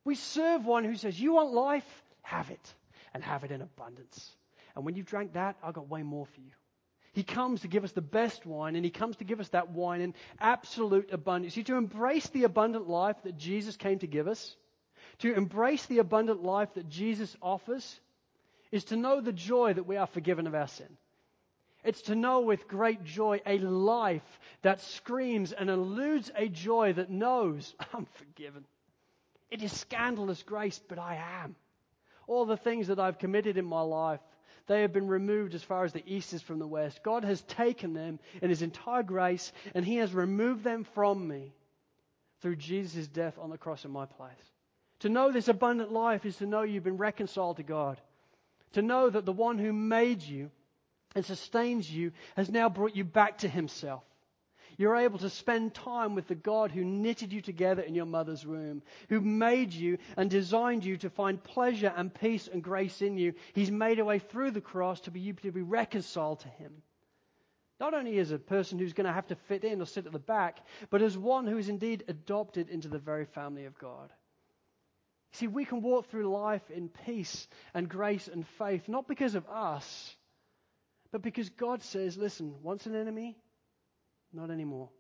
[0.07, 2.05] We serve one who says, You want life?
[2.23, 2.75] Have it,
[3.13, 4.31] and have it in abundance.
[4.77, 6.53] And when you've drank that, I've got way more for you.
[7.13, 9.71] He comes to give us the best wine, and He comes to give us that
[9.71, 11.55] wine in absolute abundance.
[11.55, 14.55] See, to embrace the abundant life that Jesus came to give us,
[15.19, 18.01] to embrace the abundant life that Jesus offers,
[18.71, 20.97] is to know the joy that we are forgiven of our sin.
[21.83, 27.11] It's to know with great joy a life that screams and eludes a joy that
[27.11, 28.67] knows, I'm forgiven.
[29.51, 31.57] It is scandalous grace, but I am.
[32.27, 34.21] All the things that I've committed in my life,
[34.67, 37.03] they have been removed as far as the east is from the west.
[37.03, 41.53] God has taken them in His entire grace, and He has removed them from me
[42.43, 44.33] through Jesus' death on the cross in my place.
[45.01, 48.01] To know this abundant life is to know you've been reconciled to God.
[48.73, 50.51] To know that the one who made you
[51.15, 54.03] and sustains you has now brought you back to Himself.
[54.79, 58.45] You're able to spend time with the God who knitted you together in your mother's
[58.45, 63.17] womb, who made you and designed you to find pleasure and peace and grace in
[63.17, 63.35] you.
[63.55, 66.83] He's made a way through the cross to be you to be reconciled to Him.
[67.79, 70.13] Not only as a person who's going to have to fit in or sit at
[70.13, 70.59] the back,
[70.91, 74.11] but as one who is indeed adopted into the very family of God.
[75.33, 79.47] See, we can walk through life in peace and grace and faith, not because of
[79.49, 80.17] us,
[81.13, 83.37] but because God says, listen, once an enemy,
[84.33, 84.91] not anymore.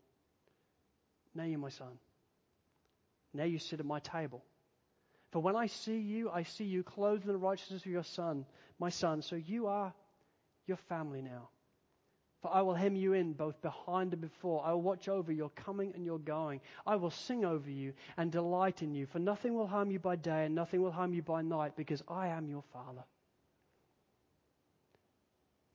[1.35, 1.99] Now you're my son.
[3.35, 4.43] Now you sit at my table.
[5.33, 8.47] For when I see you, I see you clothed in the righteousness of your son,
[8.79, 9.21] my son.
[9.21, 9.93] So you are
[10.67, 11.49] your family now.
[12.43, 14.65] For I will hem you in both behind and before.
[14.65, 16.61] I will watch over your coming and your going.
[16.87, 19.07] I will sing over you and delight in you.
[19.07, 22.03] For nothing will harm you by day and nothing will harm you by night, because
[22.09, 23.05] I am your Father.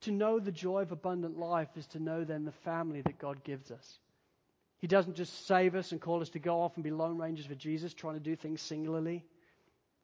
[0.02, 3.44] To know the joy of abundant life is to know then the family that God
[3.44, 3.98] gives us.
[4.78, 7.46] He doesn't just save us and call us to go off and be lone rangers
[7.46, 9.24] for Jesus, trying to do things singularly.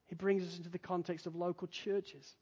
[0.06, 2.36] He brings us into the context of local churches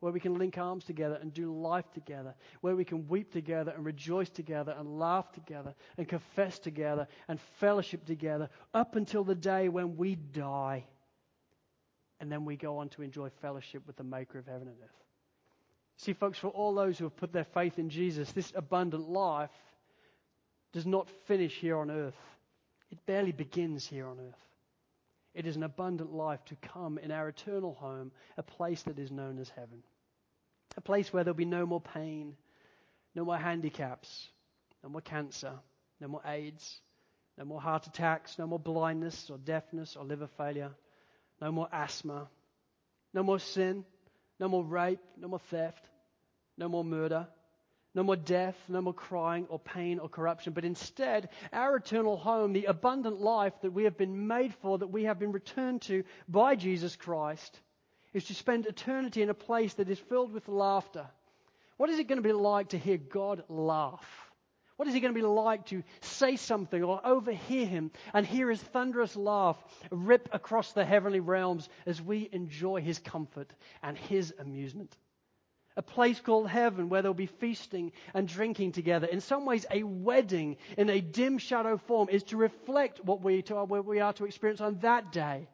[0.00, 3.72] where we can link arms together and do life together, where we can weep together
[3.74, 9.34] and rejoice together and laugh together and confess together and fellowship together up until the
[9.34, 10.84] day when we die.
[12.20, 15.07] And then we go on to enjoy fellowship with the Maker of heaven and earth.
[15.98, 19.50] See, folks, for all those who have put their faith in Jesus, this abundant life
[20.72, 22.16] does not finish here on earth.
[22.90, 24.48] It barely begins here on earth.
[25.34, 29.10] It is an abundant life to come in our eternal home, a place that is
[29.10, 29.82] known as heaven.
[30.76, 32.36] A place where there'll be no more pain,
[33.14, 34.28] no more handicaps,
[34.82, 35.52] no more cancer,
[36.00, 36.80] no more AIDS,
[37.36, 40.70] no more heart attacks, no more blindness or deafness or liver failure,
[41.40, 42.28] no more asthma,
[43.12, 43.84] no more sin,
[44.40, 45.87] no more rape, no more theft,
[46.58, 47.26] no more murder,
[47.94, 52.52] no more death, no more crying or pain or corruption, but instead, our eternal home,
[52.52, 56.04] the abundant life that we have been made for, that we have been returned to
[56.28, 57.60] by Jesus Christ,
[58.12, 61.06] is to spend eternity in a place that is filled with laughter.
[61.76, 64.06] What is it going to be like to hear God laugh?
[64.76, 68.48] What is it going to be like to say something or overhear him and hear
[68.48, 69.56] his thunderous laugh
[69.90, 74.96] rip across the heavenly realms as we enjoy his comfort and his amusement?
[75.78, 79.06] A place called heaven where there'll be feasting and drinking together.
[79.06, 83.42] In some ways, a wedding in a dim shadow form is to reflect what we,
[83.42, 85.46] to, what we are to experience on that day.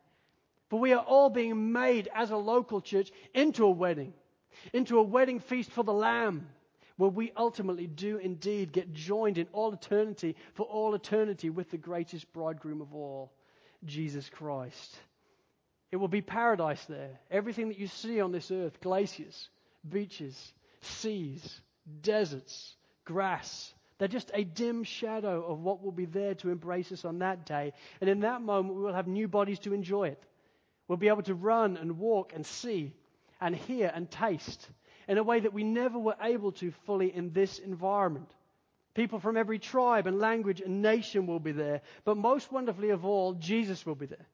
[0.71, 4.15] For we are all being made as a local church into a wedding,
[4.73, 6.49] into a wedding feast for the Lamb
[6.97, 11.77] where we ultimately do indeed get joined in all eternity, for all eternity, with the
[11.77, 13.31] greatest bridegroom of all,
[13.85, 14.97] Jesus Christ.
[15.93, 17.21] It will be paradise there.
[17.31, 19.49] Everything that you see on this earth glaciers,
[19.88, 21.61] beaches, seas,
[22.03, 27.05] deserts, grass they're just a dim shadow of what will be there to embrace us
[27.05, 27.73] on that day.
[28.01, 30.23] And in that moment, we will have new bodies to enjoy it.
[30.88, 32.92] We'll be able to run and walk and see
[33.40, 34.68] and hear and taste
[35.07, 38.30] in a way that we never were able to fully in this environment.
[38.95, 41.80] People from every tribe and language and nation will be there.
[42.05, 44.26] But most wonderfully of all, Jesus will be there.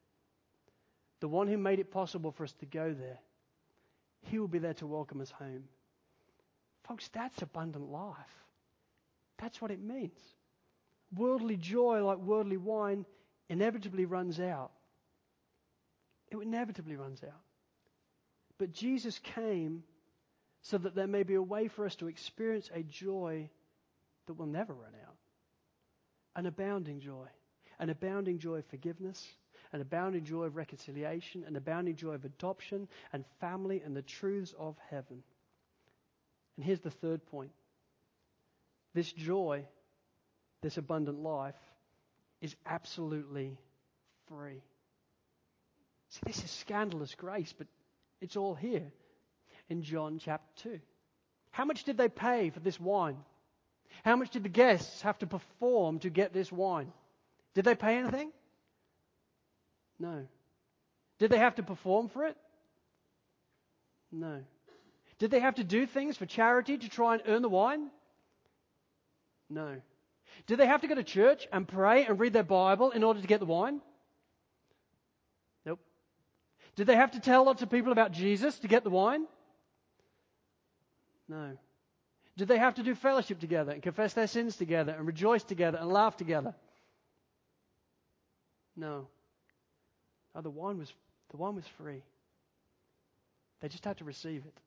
[1.20, 3.18] The one who made it possible for us to go there.
[4.22, 5.64] He will be there to welcome us home.
[6.86, 8.16] Folks, that's abundant life.
[9.38, 10.18] That's what it means.
[11.16, 13.06] Worldly joy, like worldly wine,
[13.48, 14.70] inevitably runs out.
[16.30, 17.42] It inevitably runs out.
[18.58, 19.82] But Jesus came
[20.62, 23.48] so that there may be a way for us to experience a joy
[24.26, 25.16] that will never run out.
[26.36, 27.26] An abounding joy.
[27.78, 29.26] An abounding joy of forgiveness,
[29.72, 34.54] an abounding joy of reconciliation, an abounding joy of adoption and family and the truths
[34.58, 35.22] of heaven.
[36.56, 37.52] And here's the third point
[38.94, 39.64] this joy,
[40.62, 41.54] this abundant life,
[42.40, 43.56] is absolutely
[44.26, 44.62] free.
[46.10, 47.68] See, this is scandalous grace, but
[48.20, 48.92] it's all here
[49.68, 50.80] in John chapter 2.
[51.52, 53.18] How much did they pay for this wine?
[54.04, 56.92] How much did the guests have to perform to get this wine?
[57.54, 58.32] Did they pay anything?
[60.01, 60.26] No.
[61.18, 62.36] Did they have to perform for it?
[64.11, 64.40] No.
[65.18, 67.90] Did they have to do things for charity to try and earn the wine?
[69.51, 69.76] No.
[70.46, 73.20] Did they have to go to church and pray and read their Bible in order
[73.20, 73.82] to get the wine?
[75.66, 75.80] Nope.
[76.76, 79.26] Did they have to tell lots of people about Jesus to get the wine?
[81.28, 81.59] No.
[82.38, 85.76] Did they have to do fellowship together and confess their sins together and rejoice together
[85.76, 86.55] and laugh together?
[88.74, 89.09] No.
[90.35, 90.93] No, the wine was
[91.31, 92.03] the wine was free.
[93.61, 94.59] They just had to receive it.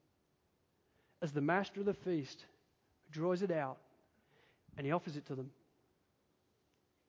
[1.21, 2.45] As the master of the feast
[3.11, 3.77] draws it out
[4.77, 5.51] and he offers it to them.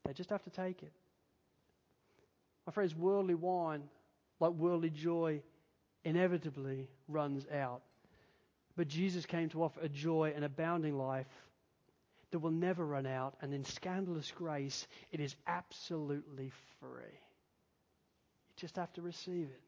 [0.04, 0.92] They just have to take it.
[2.66, 3.82] My friends, worldly wine,
[4.40, 5.42] like worldly joy,
[6.04, 7.82] inevitably runs out.
[8.76, 11.26] But Jesus came to offer a joy and abounding life
[12.30, 16.50] that will never run out, and in scandalous grace, it is absolutely
[16.80, 17.20] free.
[18.56, 19.60] You just have to receive it.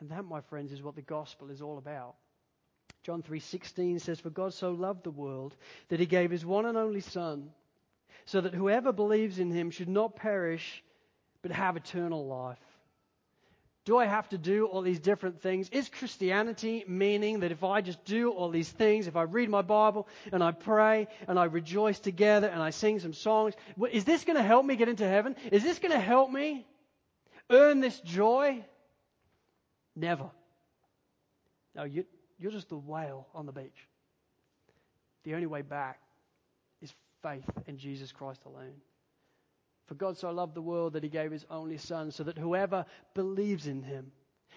[0.00, 2.14] And that, my friends, is what the gospel is all about.
[3.02, 5.56] John 3:16 says for God so loved the world
[5.88, 7.50] that he gave his one and only son
[8.26, 10.82] so that whoever believes in him should not perish
[11.42, 12.58] but have eternal life.
[13.84, 15.68] Do I have to do all these different things?
[15.70, 19.62] Is Christianity meaning that if I just do all these things, if I read my
[19.62, 23.54] Bible and I pray and I rejoice together and I sing some songs,
[23.90, 25.34] is this going to help me get into heaven?
[25.50, 26.64] Is this going to help me
[27.50, 28.64] earn this joy?
[29.94, 30.30] Never.
[31.74, 32.04] No, you,
[32.38, 33.88] you're just the whale on the beach.
[35.24, 36.00] The only way back
[36.80, 38.74] is faith in Jesus Christ alone.
[39.86, 42.86] For God so loved the world that he gave his only Son, so that whoever
[43.14, 44.12] believes in him,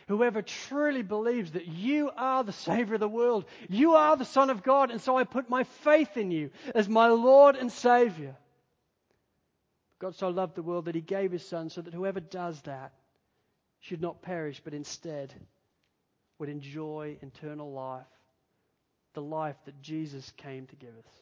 [0.07, 4.49] whoever truly believes that you are the Savior of the world, you are the Son
[4.49, 8.35] of God, and so I put my faith in you as my Lord and Savior.
[9.99, 12.93] God so loved the world that he gave his Son, so that whoever does that
[13.79, 15.33] should not perish, but instead
[16.39, 18.05] would enjoy eternal life,
[19.13, 21.13] the life that Jesus came to give us.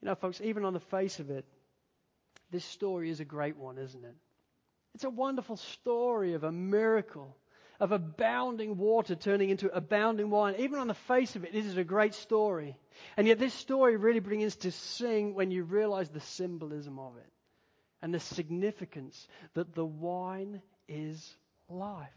[0.00, 1.44] You know, folks, even on the face of it,
[2.50, 4.14] this story is a great one, isn't it?
[4.94, 7.36] It's a wonderful story of a miracle,
[7.80, 10.56] of abounding water turning into abounding wine.
[10.58, 12.76] Even on the face of it, this is a great story.
[13.16, 17.30] And yet, this story really brings to sing when you realize the symbolism of it
[18.02, 21.36] and the significance that the wine is
[21.68, 22.08] life.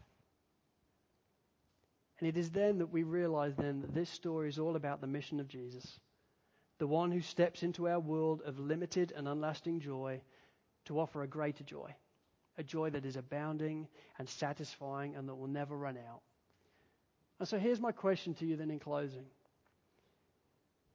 [2.18, 5.08] And it is then that we realize then that this story is all about the
[5.08, 5.98] mission of Jesus,
[6.78, 10.20] the one who steps into our world of limited and unlasting joy
[10.84, 11.92] to offer a greater joy,
[12.58, 13.88] a joy that is abounding
[14.18, 16.20] and satisfying and that will never run out.
[17.38, 19.24] And so here's my question to you then in closing.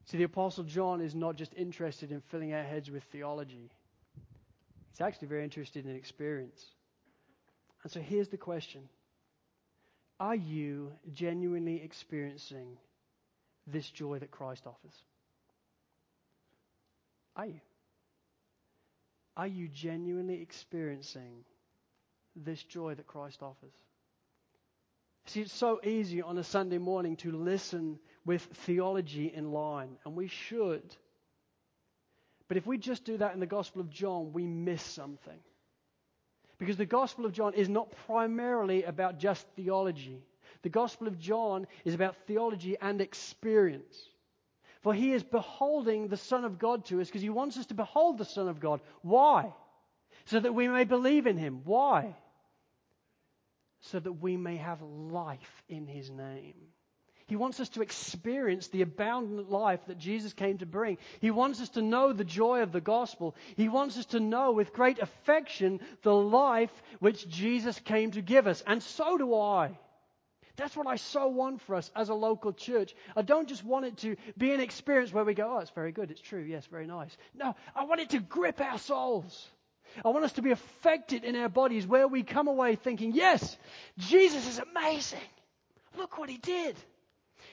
[0.05, 3.69] See, the Apostle John is not just interested in filling our heads with theology,
[4.91, 6.63] he's actually very interested in experience.
[7.83, 8.87] And so here's the question
[10.19, 12.77] are you genuinely experiencing
[13.67, 14.95] this joy that Christ offers?
[17.35, 17.59] Are you?
[19.37, 21.45] Are you genuinely experiencing
[22.35, 23.73] this joy that Christ offers?
[25.27, 30.15] See, it's so easy on a Sunday morning to listen with theology in line, and
[30.15, 30.95] we should.
[32.47, 35.39] But if we just do that in the Gospel of John, we miss something.
[36.57, 40.23] Because the Gospel of John is not primarily about just theology.
[40.63, 43.95] The Gospel of John is about theology and experience.
[44.87, 47.73] For he is beholding the Son of God to us because he wants us to
[47.73, 48.79] behold the Son of God.
[49.01, 49.51] Why?
[50.27, 51.63] So that we may believe in him.
[51.65, 52.15] Why?
[53.81, 56.53] So that we may have life in his name.
[57.25, 60.99] He wants us to experience the abundant life that Jesus came to bring.
[61.19, 63.35] He wants us to know the joy of the gospel.
[63.57, 68.47] He wants us to know with great affection the life which Jesus came to give
[68.47, 68.63] us.
[68.65, 69.77] And so do I.
[70.57, 72.95] That's what I so want for us as a local church.
[73.15, 75.91] I don't just want it to be an experience where we go, oh, it's very
[75.91, 77.15] good, it's true, yes, very nice.
[77.35, 79.47] No, I want it to grip our souls.
[80.03, 83.55] I want us to be affected in our bodies where we come away thinking, yes,
[83.97, 85.19] Jesus is amazing.
[85.95, 86.75] Look what he did.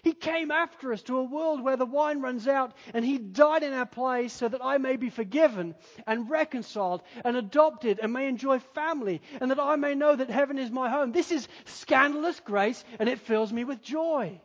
[0.05, 3.63] He came after us to a world where the wine runs out, and He died
[3.63, 5.75] in our place so that I may be forgiven
[6.07, 10.59] and reconciled and adopted and may enjoy family, and that I may know that heaven
[10.59, 11.13] is my home.
[11.13, 14.39] This is scandalous grace, and it fills me with joy.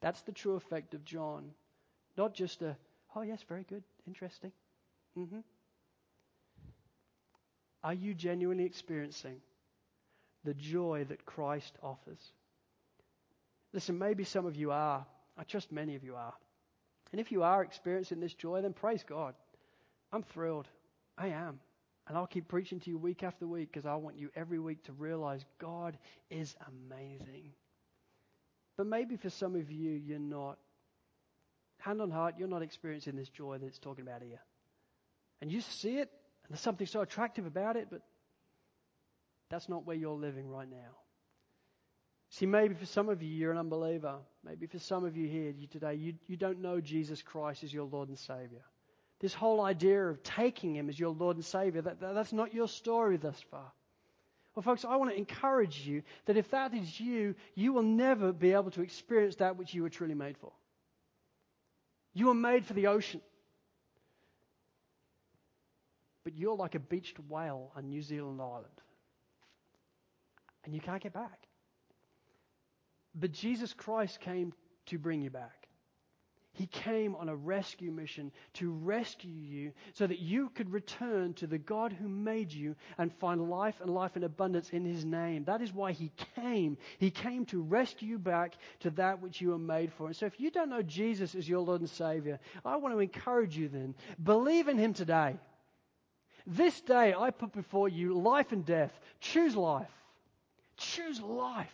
[0.00, 1.50] That's the true effect of John.
[2.16, 2.74] Not just a,
[3.14, 4.52] oh, yes, very good, interesting.
[5.18, 5.40] Mm-hmm.
[7.84, 9.42] Are you genuinely experiencing
[10.42, 12.32] the joy that Christ offers?
[13.76, 15.04] Listen, maybe some of you are.
[15.36, 16.32] I trust many of you are.
[17.12, 19.34] And if you are experiencing this joy, then praise God.
[20.10, 20.66] I'm thrilled.
[21.18, 21.60] I am.
[22.08, 24.82] And I'll keep preaching to you week after week because I want you every week
[24.84, 25.98] to realize God
[26.30, 27.52] is amazing.
[28.78, 30.56] But maybe for some of you, you're not.
[31.76, 34.40] Hand on heart, you're not experiencing this joy that it's talking about here.
[35.42, 36.10] And you see it,
[36.44, 38.00] and there's something so attractive about it, but
[39.50, 40.96] that's not where you're living right now.
[42.30, 44.16] See, maybe for some of you, you're an unbeliever.
[44.44, 47.72] Maybe for some of you here you today, you, you don't know Jesus Christ as
[47.72, 48.62] your Lord and Savior.
[49.20, 52.52] This whole idea of taking Him as your Lord and Savior, that, that, that's not
[52.52, 53.72] your story thus far.
[54.54, 58.32] Well, folks, I want to encourage you that if that is you, you will never
[58.32, 60.52] be able to experience that which you were truly made for.
[62.14, 63.20] You were made for the ocean.
[66.24, 68.66] But you're like a beached whale on New Zealand island.
[70.64, 71.45] And you can't get back.
[73.18, 74.52] But Jesus Christ came
[74.86, 75.66] to bring you back.
[76.52, 81.46] He came on a rescue mission to rescue you so that you could return to
[81.46, 85.44] the God who made you and find life and life in abundance in His name.
[85.44, 86.78] That is why He came.
[86.96, 90.06] He came to rescue you back to that which you were made for.
[90.06, 93.00] And so if you don't know Jesus as your Lord and Savior, I want to
[93.00, 95.36] encourage you then, believe in Him today.
[96.46, 98.98] This day I put before you life and death.
[99.20, 99.90] Choose life.
[100.78, 101.68] Choose life.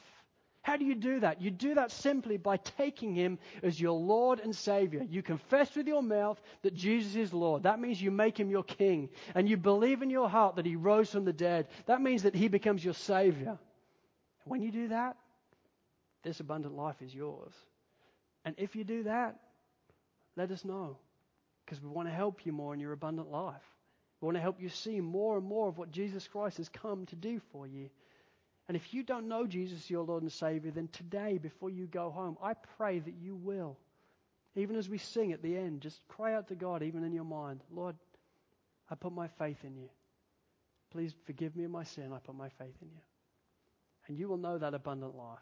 [0.63, 1.43] How do you do that?
[1.43, 5.05] You do that simply by taking him as your Lord and Savior.
[5.11, 7.65] You confess with your mouth that Jesus is Lord.
[7.65, 9.09] That means you make him your king.
[9.35, 11.67] And you believe in your heart that he rose from the dead.
[11.87, 13.59] That means that he becomes your Savior.
[14.45, 15.17] When you do that,
[16.23, 17.53] this abundant life is yours.
[18.45, 19.41] And if you do that,
[20.37, 20.97] let us know.
[21.65, 23.63] Because we want to help you more in your abundant life.
[24.21, 27.07] We want to help you see more and more of what Jesus Christ has come
[27.07, 27.91] to do for you.
[28.69, 32.11] And if you don't know Jesus, your Lord and Savior, then today, before you go
[32.11, 33.77] home, I pray that you will.
[34.55, 37.25] Even as we sing at the end, just cry out to God, even in your
[37.25, 37.97] mind Lord,
[38.91, 39.89] I put my faith in you.
[40.91, 42.13] Please forgive me of my sin.
[42.13, 43.01] I put my faith in you.
[44.09, 45.39] And you will know that abundant life.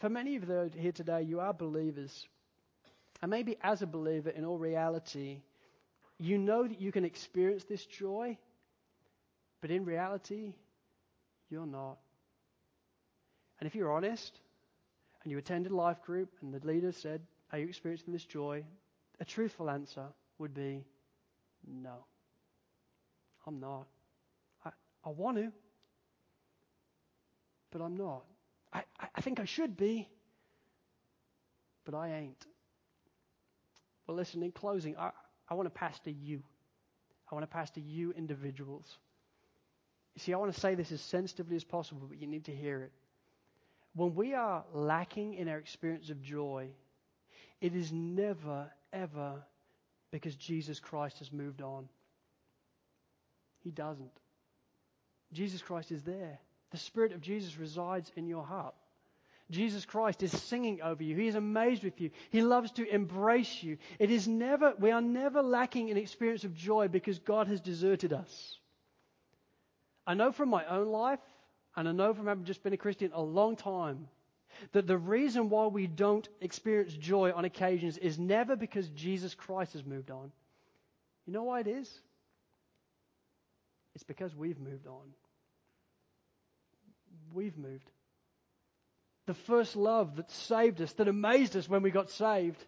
[0.00, 2.28] For many of you here today, you are believers.
[3.22, 5.42] And maybe as a believer, in all reality,
[6.18, 8.36] you know that you can experience this joy,
[9.62, 10.54] but in reality,
[11.50, 11.98] you're not.
[13.58, 14.40] And if you're honest
[15.22, 17.20] and you attended life group and the leader said,
[17.52, 18.64] Are you experiencing this joy?
[19.20, 20.06] A truthful answer
[20.38, 20.84] would be
[21.66, 22.04] no.
[23.46, 23.86] I'm not.
[24.64, 24.70] I,
[25.04, 25.52] I want to,
[27.70, 28.24] but I'm not.
[28.72, 28.84] I,
[29.14, 30.08] I think I should be,
[31.84, 32.46] but I ain't.
[34.06, 35.10] Well, listen, in closing, I,
[35.48, 36.42] I want to pastor you.
[37.30, 38.98] I want to pastor you individuals.
[40.20, 42.82] See, I want to say this as sensitively as possible, but you need to hear
[42.82, 42.92] it.
[43.94, 46.68] When we are lacking in our experience of joy,
[47.62, 49.42] it is never, ever
[50.10, 51.88] because Jesus Christ has moved on.
[53.64, 54.10] He doesn't.
[55.32, 56.38] Jesus Christ is there.
[56.70, 58.74] The Spirit of Jesus resides in your heart.
[59.50, 61.16] Jesus Christ is singing over you.
[61.16, 62.10] He is amazed with you.
[62.28, 63.78] He loves to embrace you.
[63.98, 68.12] It is never, we are never lacking in experience of joy because God has deserted
[68.12, 68.59] us.
[70.06, 71.20] I know from my own life,
[71.76, 74.08] and I know from having just been a Christian a long time,
[74.72, 79.72] that the reason why we don't experience joy on occasions is never because Jesus Christ
[79.74, 80.32] has moved on.
[81.26, 81.88] You know why it is?
[83.94, 85.14] It's because we've moved on.
[87.32, 87.88] We've moved.
[89.26, 92.64] The first love that saved us, that amazed us when we got saved,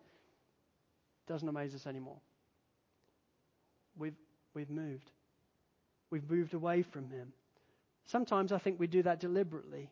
[1.26, 2.18] doesn't amaze us anymore.
[3.96, 4.14] We've,
[4.54, 5.10] we've moved.
[6.12, 7.32] We've moved away from Him.
[8.04, 9.90] Sometimes I think we do that deliberately.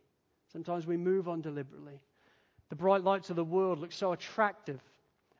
[0.53, 2.03] Sometimes we move on deliberately.
[2.69, 4.81] The bright lights of the world look so attractive.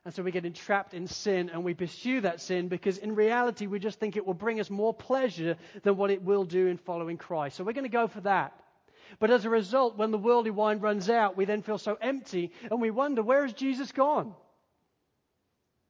[0.03, 3.67] And so we get entrapped in sin and we pursue that sin because in reality
[3.67, 6.77] we just think it will bring us more pleasure than what it will do in
[6.77, 7.57] following Christ.
[7.57, 8.59] So we're going to go for that.
[9.19, 12.51] But as a result, when the worldly wine runs out, we then feel so empty
[12.71, 14.33] and we wonder, where has Jesus gone?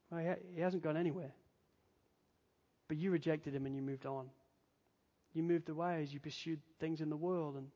[0.10, 1.32] Well, he hasn't gone anywhere.
[2.90, 4.28] But you rejected him and you moved on.
[5.34, 7.56] You moved away as you pursued things in the world.
[7.56, 7.68] And,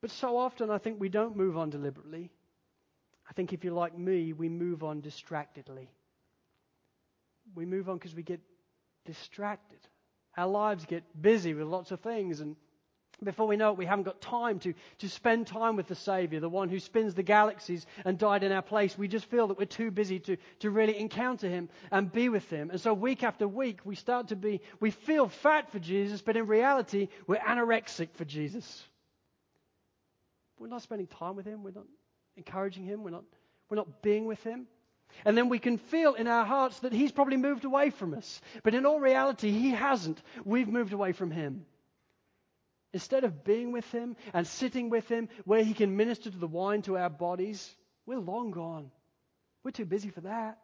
[0.00, 2.30] but so often I think we don't move on deliberately.
[3.28, 5.90] I think if you're like me, we move on distractedly.
[7.54, 8.40] We move on because we get
[9.04, 9.78] distracted.
[10.36, 12.56] Our lives get busy with lots of things, and
[13.24, 16.40] before we know it, we haven't got time to, to spend time with the Savior,
[16.40, 18.96] the one who spins the galaxies and died in our place.
[18.96, 22.48] We just feel that we're too busy to, to really encounter Him and be with
[22.50, 22.70] Him.
[22.70, 26.36] And so week after week, we start to be, we feel fat for Jesus, but
[26.36, 28.82] in reality, we're anorexic for Jesus.
[30.58, 31.62] We're not spending time with Him.
[31.62, 31.86] We're not
[32.36, 33.02] encouraging Him.
[33.02, 33.24] We're not,
[33.68, 34.66] we're not being with Him.
[35.24, 38.40] And then we can feel in our hearts that He's probably moved away from us.
[38.62, 40.22] But in all reality, He hasn't.
[40.44, 41.66] We've moved away from Him.
[42.92, 46.46] Instead of being with Him and sitting with Him where He can minister to the
[46.46, 47.74] wine to our bodies,
[48.06, 48.90] we're long gone.
[49.62, 50.58] We're too busy for that.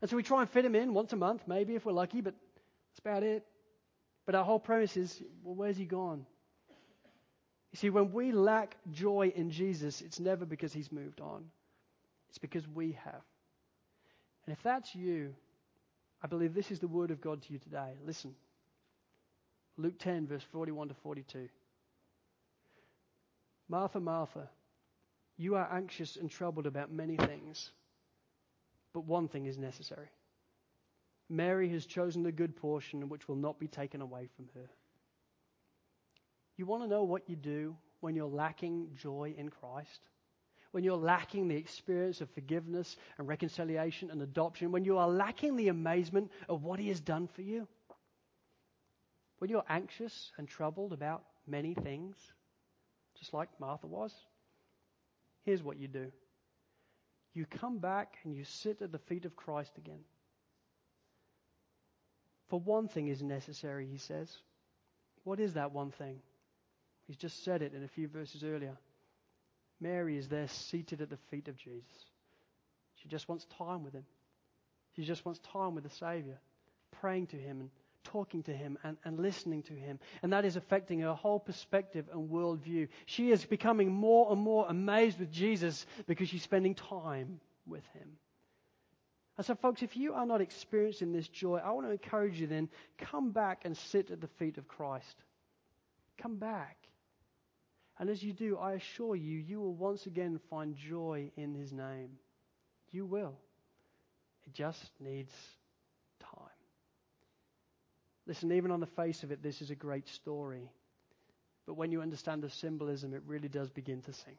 [0.00, 2.20] And so we try and fit Him in once a month, maybe if we're lucky,
[2.20, 3.44] but that's about it.
[4.26, 6.24] But our whole premise is well, where's He gone?
[7.72, 11.44] You see, when we lack joy in Jesus, it's never because He's moved on,
[12.28, 13.22] it's because we have.
[14.46, 15.34] And if that's you,
[16.22, 17.94] I believe this is the word of God to you today.
[18.06, 18.34] Listen.
[19.76, 21.48] Luke 10, verse 41 to 42.
[23.68, 24.48] Martha, Martha,
[25.36, 27.70] you are anxious and troubled about many things,
[28.92, 30.08] but one thing is necessary.
[31.28, 34.68] Mary has chosen the good portion which will not be taken away from her.
[36.56, 40.00] You want to know what you do when you're lacking joy in Christ?
[40.70, 44.70] When you're lacking the experience of forgiveness and reconciliation and adoption?
[44.70, 47.66] When you are lacking the amazement of what He has done for you?
[49.38, 52.16] When you're anxious and troubled about many things,
[53.18, 54.12] just like Martha was,
[55.44, 56.10] here's what you do
[57.34, 60.04] you come back and you sit at the feet of Christ again.
[62.48, 64.30] For one thing is necessary, he says.
[65.24, 66.20] What is that one thing?
[67.06, 68.76] He's just said it in a few verses earlier.
[69.80, 71.90] Mary is there seated at the feet of Jesus.
[73.02, 74.04] She just wants time with him.
[74.94, 76.38] She just wants time with the Savior,
[77.00, 77.70] praying to him and
[78.04, 79.98] talking to him and, and listening to him.
[80.22, 82.88] And that is affecting her whole perspective and worldview.
[83.06, 88.08] She is becoming more and more amazed with Jesus because she's spending time with him.
[89.36, 92.46] And so, folks, if you are not experiencing this joy, I want to encourage you
[92.46, 95.16] then come back and sit at the feet of Christ.
[96.18, 96.76] Come back.
[97.98, 101.72] And as you do, I assure you, you will once again find joy in his
[101.72, 102.10] name.
[102.92, 103.34] You will.
[104.46, 105.32] It just needs
[108.26, 110.70] Listen, even on the face of it, this is a great story.
[111.66, 114.36] But when you understand the symbolism, it really does begin to sing.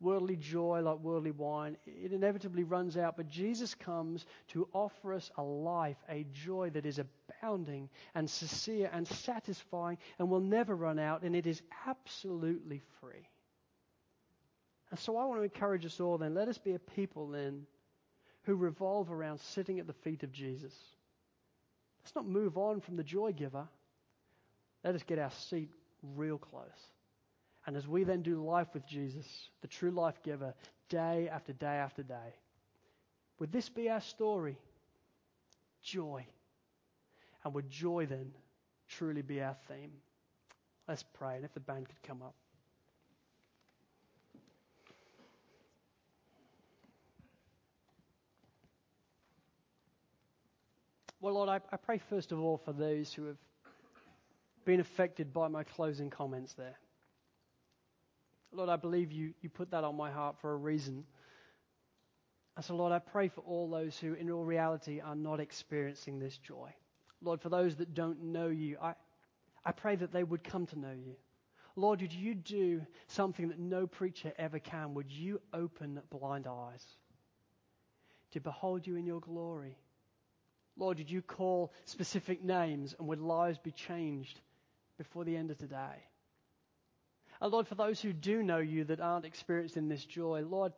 [0.00, 5.30] Worldly joy, like worldly wine, it inevitably runs out, but Jesus comes to offer us
[5.36, 10.98] a life, a joy that is abounding and sincere and satisfying and will never run
[10.98, 13.28] out, and it is absolutely free.
[14.90, 17.66] And so I want to encourage us all then, let us be a people then
[18.44, 20.74] who revolve around sitting at the feet of Jesus
[22.02, 23.66] Let's not move on from the joy giver.
[24.84, 25.70] Let us get our seat
[26.16, 26.64] real close.
[27.66, 29.26] And as we then do life with Jesus,
[29.60, 30.54] the true life giver,
[30.88, 32.34] day after day after day,
[33.38, 34.58] would this be our story?
[35.82, 36.26] Joy.
[37.44, 38.32] And would joy then
[38.88, 39.92] truly be our theme?
[40.88, 41.36] Let's pray.
[41.36, 42.34] And if the band could come up.
[51.20, 53.36] Well, Lord, I, I pray first of all for those who have
[54.64, 56.76] been affected by my closing comments there.
[58.52, 61.04] Lord, I believe you, you put that on my heart for a reason.
[62.56, 66.18] And so, Lord, I pray for all those who, in all reality, are not experiencing
[66.18, 66.72] this joy.
[67.22, 68.94] Lord, for those that don't know you, I,
[69.64, 71.14] I pray that they would come to know you.
[71.76, 74.94] Lord, would you do something that no preacher ever can?
[74.94, 76.84] Would you open blind eyes
[78.32, 79.76] to behold you in your glory?
[80.80, 84.40] Lord, did you call specific names and would lives be changed
[84.96, 86.06] before the end of today?
[87.40, 90.72] And Lord, for those who do know you that aren't experiencing this joy, Lord,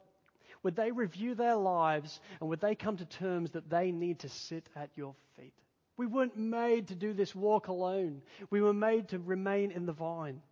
[0.64, 4.28] would they review their lives and would they come to terms that they need to
[4.28, 5.55] sit at your feet?
[5.96, 8.22] We weren't made to do this walk alone.
[8.50, 10.42] We were made to remain in the vine.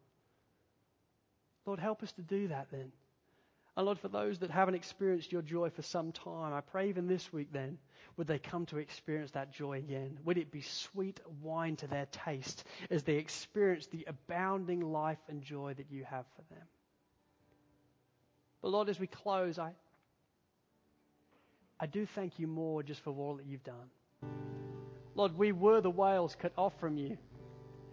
[1.67, 2.93] Lord, help us to do that then.
[3.81, 7.09] And Lord, for those that haven't experienced your joy for some time, I pray even
[7.09, 7.79] this week then,
[8.19, 10.19] would they come to experience that joy again?
[10.27, 15.41] Would it be sweet wine to their taste as they experience the abounding life and
[15.41, 16.67] joy that you have for them?
[18.61, 19.73] But Lord, as we close, I,
[21.81, 24.29] I do thank you more just for all that you've done.
[25.15, 27.17] Lord, we were the whales cut off from you.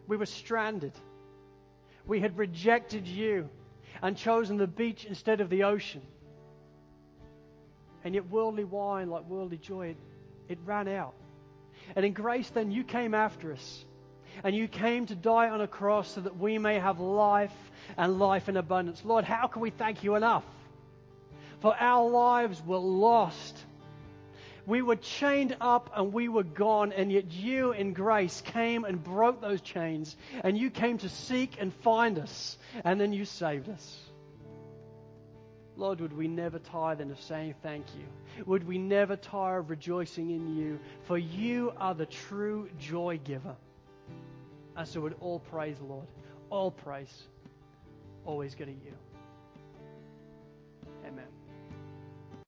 [0.06, 0.92] We were stranded.
[2.06, 3.50] We had rejected you
[4.02, 6.02] and chosen the beach instead of the ocean.
[8.04, 9.98] And yet, worldly wine, like worldly joy, it,
[10.50, 11.14] it ran out.
[11.96, 13.86] And in grace, then, you came after us.
[14.44, 17.56] And you came to die on a cross so that we may have life
[17.98, 19.04] and life in abundance.
[19.04, 20.46] Lord, how can we thank you enough?
[21.62, 23.58] For our lives were lost
[24.68, 29.02] we were chained up and we were gone, and yet you, in grace, came and
[29.02, 33.70] broke those chains, and you came to seek and find us, and then you saved
[33.70, 33.98] us.
[35.78, 38.44] Lord, would we never tire then of saying thank you?
[38.46, 40.80] Would we never tire of rejoicing in you?
[41.04, 43.56] For you are the true joy giver.
[44.76, 46.08] And so would all praise, Lord,
[46.50, 47.24] all praise
[48.26, 48.94] always go to you.